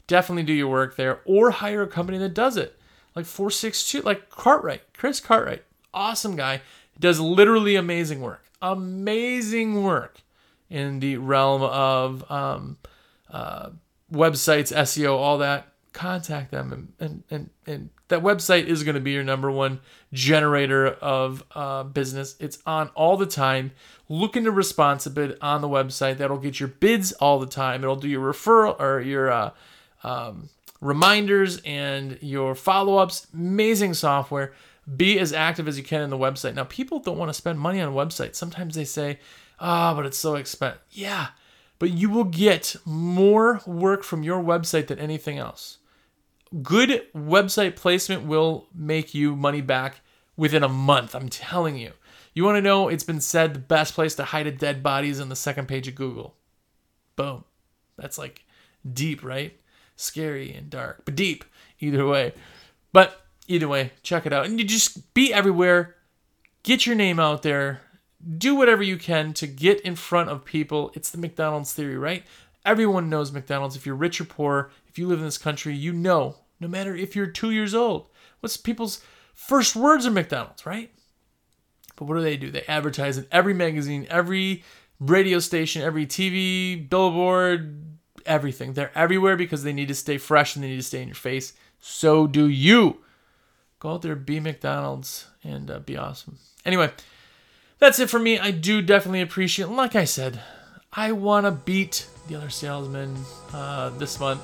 Definitely 0.05 0.43
do 0.43 0.53
your 0.53 0.67
work 0.67 0.95
there, 0.95 1.21
or 1.25 1.49
hire 1.51 1.81
a 1.81 1.87
company 1.87 2.19
that 2.19 2.35
does 2.35 2.55
it, 2.55 2.79
like 3.15 3.25
462, 3.25 4.03
like 4.03 4.29
Cartwright, 4.29 4.81
Chris 4.93 5.19
Cartwright, 5.19 5.63
awesome 5.91 6.35
guy, 6.35 6.61
does 6.99 7.19
literally 7.19 7.75
amazing 7.75 8.21
work, 8.21 8.45
amazing 8.61 9.83
work 9.83 10.21
in 10.69 10.99
the 10.99 11.17
realm 11.17 11.63
of 11.63 12.31
um, 12.31 12.77
uh, 13.29 13.71
websites, 14.11 14.73
SEO, 14.73 15.17
all 15.17 15.39
that, 15.39 15.67
contact 15.93 16.51
them. 16.51 16.71
And, 16.71 16.93
and, 16.99 17.23
and, 17.29 17.49
and 17.65 17.89
that 18.09 18.21
website 18.21 18.65
is 18.65 18.83
going 18.83 18.95
to 18.95 19.01
be 19.01 19.11
your 19.11 19.23
number 19.23 19.51
one 19.51 19.79
generator 20.13 20.87
of 20.87 21.43
uh, 21.55 21.83
business. 21.83 22.35
It's 22.39 22.59
on 22.65 22.89
all 22.89 23.17
the 23.17 23.25
time. 23.25 23.71
Look 24.09 24.37
into 24.37 24.51
a 24.51 25.09
bid 25.09 25.37
on 25.41 25.61
the 25.61 25.67
website. 25.67 26.17
That'll 26.17 26.37
get 26.37 26.59
your 26.59 26.69
bids 26.69 27.11
all 27.13 27.39
the 27.39 27.47
time. 27.47 27.83
It'll 27.83 27.95
do 27.95 28.07
your 28.07 28.31
referral 28.31 28.79
or 28.79 29.01
your 29.01 29.31
uh, 29.31 29.51
um, 30.03 30.49
reminders 30.79 31.61
and 31.65 32.17
your 32.21 32.55
follow 32.55 32.97
ups. 32.97 33.27
Amazing 33.33 33.95
software. 33.95 34.53
Be 34.95 35.19
as 35.19 35.33
active 35.33 35.67
as 35.67 35.77
you 35.77 35.83
can 35.83 36.01
in 36.01 36.09
the 36.09 36.17
website. 36.17 36.53
Now, 36.53 36.63
people 36.63 36.99
don't 36.99 37.17
want 37.17 37.27
to 37.29 37.33
spend 37.33 37.59
money 37.59 37.81
on 37.81 37.93
websites. 37.93 38.35
Sometimes 38.35 38.75
they 38.75 38.85
say, 38.85 39.19
ah, 39.59 39.91
oh, 39.91 39.95
but 39.95 40.05
it's 40.05 40.17
so 40.17 40.35
expensive. 40.35 40.79
Yeah 40.91 41.27
but 41.79 41.91
you 41.91 42.09
will 42.09 42.23
get 42.23 42.75
more 42.85 43.61
work 43.65 44.03
from 44.03 44.23
your 44.23 44.41
website 44.41 44.87
than 44.87 44.99
anything 44.99 45.37
else. 45.37 45.79
Good 46.61 47.03
website 47.15 47.75
placement 47.75 48.23
will 48.23 48.67
make 48.73 49.13
you 49.13 49.35
money 49.35 49.61
back 49.61 50.01
within 50.35 50.63
a 50.63 50.69
month. 50.69 51.15
I'm 51.15 51.29
telling 51.29 51.77
you. 51.77 51.91
You 52.33 52.43
want 52.43 52.57
to 52.57 52.61
know? 52.61 52.87
It's 52.87 53.03
been 53.03 53.19
said 53.19 53.53
the 53.53 53.59
best 53.59 53.95
place 53.95 54.15
to 54.15 54.23
hide 54.23 54.47
a 54.47 54.51
dead 54.51 54.83
body 54.83 55.09
is 55.09 55.19
on 55.19 55.29
the 55.29 55.35
second 55.35 55.67
page 55.67 55.87
of 55.87 55.95
Google. 55.95 56.35
Boom. 57.15 57.43
That's 57.97 58.17
like 58.17 58.45
deep, 58.93 59.23
right? 59.23 59.59
Scary 59.95 60.53
and 60.53 60.69
dark, 60.69 61.01
but 61.03 61.15
deep 61.15 61.43
either 61.79 62.05
way. 62.05 62.33
But 62.93 63.25
either 63.47 63.67
way, 63.67 63.91
check 64.03 64.25
it 64.25 64.33
out. 64.33 64.45
And 64.45 64.59
you 64.59 64.65
just 64.65 65.13
be 65.13 65.33
everywhere. 65.33 65.95
Get 66.63 66.85
your 66.85 66.95
name 66.95 67.19
out 67.19 67.41
there 67.41 67.81
do 68.37 68.55
whatever 68.55 68.83
you 68.83 68.97
can 68.97 69.33
to 69.33 69.47
get 69.47 69.81
in 69.81 69.95
front 69.95 70.29
of 70.29 70.43
people. 70.43 70.91
It's 70.93 71.09
the 71.09 71.17
McDonald's 71.17 71.73
theory, 71.73 71.97
right? 71.97 72.25
Everyone 72.65 73.09
knows 73.09 73.31
McDonald's. 73.31 73.75
If 73.75 73.85
you're 73.85 73.95
rich 73.95 74.19
or 74.19 74.25
poor, 74.25 74.71
if 74.87 74.97
you 74.97 75.07
live 75.07 75.19
in 75.19 75.25
this 75.25 75.37
country, 75.37 75.73
you 75.73 75.93
know, 75.93 76.35
no 76.59 76.67
matter 76.67 76.95
if 76.95 77.15
you're 77.15 77.27
two 77.27 77.51
years 77.51 77.73
old, 77.73 78.09
what's 78.39 78.57
people's 78.57 79.01
first 79.33 79.75
words 79.75 80.05
are 80.05 80.11
McDonald's, 80.11 80.65
right? 80.65 80.91
But 81.95 82.05
what 82.05 82.15
do 82.15 82.21
they 82.21 82.37
do? 82.37 82.51
They 82.51 82.63
advertise 82.63 83.17
in 83.17 83.27
every 83.31 83.53
magazine, 83.53 84.07
every 84.09 84.63
radio 84.99 85.39
station, 85.39 85.81
every 85.81 86.05
TV, 86.05 86.89
billboard, 86.89 87.97
everything. 88.25 88.73
They're 88.73 88.95
everywhere 88.95 89.37
because 89.37 89.63
they 89.63 89.73
need 89.73 89.87
to 89.87 89.95
stay 89.95 90.17
fresh 90.17 90.55
and 90.55 90.63
they 90.63 90.69
need 90.69 90.77
to 90.77 90.83
stay 90.83 91.01
in 91.01 91.07
your 91.07 91.15
face. 91.15 91.53
So 91.79 92.27
do 92.27 92.47
you. 92.47 92.97
Go 93.79 93.93
out 93.93 94.01
there, 94.01 94.15
be 94.15 94.39
McDonald's, 94.39 95.27
and 95.43 95.69
uh, 95.69 95.79
be 95.79 95.97
awesome. 95.97 96.39
Anyway, 96.65 96.91
that's 97.79 97.99
it 97.99 98.09
for 98.09 98.19
me. 98.19 98.39
I 98.39 98.51
do 98.51 98.81
definitely 98.81 99.21
appreciate, 99.21 99.69
like 99.69 99.95
I 99.95 100.05
said, 100.05 100.41
I 100.91 101.11
want 101.11 101.45
to 101.45 101.51
beat 101.51 102.07
the 102.27 102.35
other 102.35 102.49
salesman 102.49 103.15
uh, 103.53 103.89
this 103.91 104.19
month. 104.19 104.41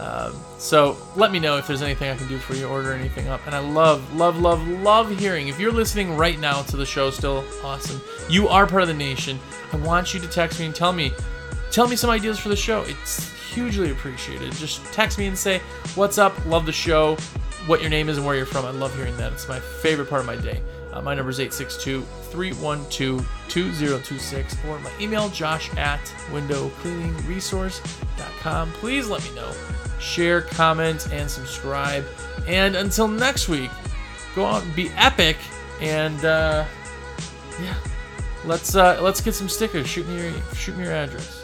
Um, 0.00 0.32
so 0.56 0.96
let 1.14 1.30
me 1.30 1.38
know 1.38 1.58
if 1.58 1.66
there's 1.66 1.82
anything 1.82 2.10
I 2.10 2.16
can 2.16 2.26
do 2.26 2.38
for 2.38 2.54
you, 2.54 2.66
order 2.66 2.94
anything 2.94 3.28
up. 3.28 3.42
And 3.46 3.54
I 3.54 3.58
love, 3.58 4.16
love, 4.16 4.40
love, 4.40 4.66
love 4.66 5.18
hearing. 5.18 5.48
If 5.48 5.60
you're 5.60 5.72
listening 5.72 6.16
right 6.16 6.38
now 6.38 6.62
to 6.62 6.76
the 6.78 6.86
show, 6.86 7.10
still 7.10 7.44
awesome. 7.62 8.00
You 8.30 8.48
are 8.48 8.66
part 8.66 8.80
of 8.82 8.88
the 8.88 8.94
nation. 8.94 9.38
I 9.72 9.76
want 9.76 10.14
you 10.14 10.20
to 10.20 10.26
text 10.26 10.58
me 10.58 10.66
and 10.66 10.74
tell 10.74 10.94
me, 10.94 11.12
tell 11.70 11.86
me 11.86 11.96
some 11.96 12.08
ideas 12.08 12.38
for 12.38 12.48
the 12.48 12.56
show. 12.56 12.82
It's 12.86 13.30
hugely 13.52 13.90
appreciated. 13.90 14.52
Just 14.52 14.82
text 14.86 15.18
me 15.18 15.26
and 15.26 15.36
say, 15.36 15.60
what's 15.96 16.16
up? 16.16 16.46
Love 16.46 16.64
the 16.64 16.72
show. 16.72 17.16
What 17.66 17.82
your 17.82 17.90
name 17.90 18.08
is 18.08 18.16
and 18.16 18.24
where 18.26 18.36
you're 18.36 18.46
from. 18.46 18.64
I 18.64 18.70
love 18.70 18.96
hearing 18.96 19.16
that. 19.18 19.34
It's 19.34 19.48
my 19.48 19.60
favorite 19.60 20.08
part 20.08 20.22
of 20.22 20.26
my 20.26 20.36
day. 20.36 20.62
Uh, 20.92 21.00
my 21.00 21.14
number 21.14 21.30
is 21.30 21.38
862 21.38 22.02
312 22.02 23.28
2026 23.48 24.56
or 24.66 24.80
my 24.80 24.90
email 25.00 25.28
josh 25.28 25.72
at 25.76 26.00
windowcleaningresource.com. 26.30 28.72
Please 28.72 29.08
let 29.08 29.22
me 29.24 29.32
know. 29.34 29.52
Share, 30.00 30.42
comment, 30.42 31.08
and 31.12 31.30
subscribe. 31.30 32.04
And 32.46 32.74
until 32.76 33.06
next 33.06 33.48
week, 33.48 33.70
go 34.34 34.46
out 34.46 34.62
and 34.62 34.74
be 34.74 34.88
epic. 34.96 35.36
And 35.80 36.24
uh, 36.24 36.64
yeah, 37.60 37.74
let's 38.44 38.74
uh, 38.74 38.98
let's 39.02 39.20
get 39.20 39.34
some 39.34 39.48
stickers. 39.48 39.86
Shoot 39.86 40.08
me 40.08 40.20
your 40.20 40.32
shoot 40.54 40.76
me 40.76 40.84
your 40.84 40.92
address. 40.92 41.39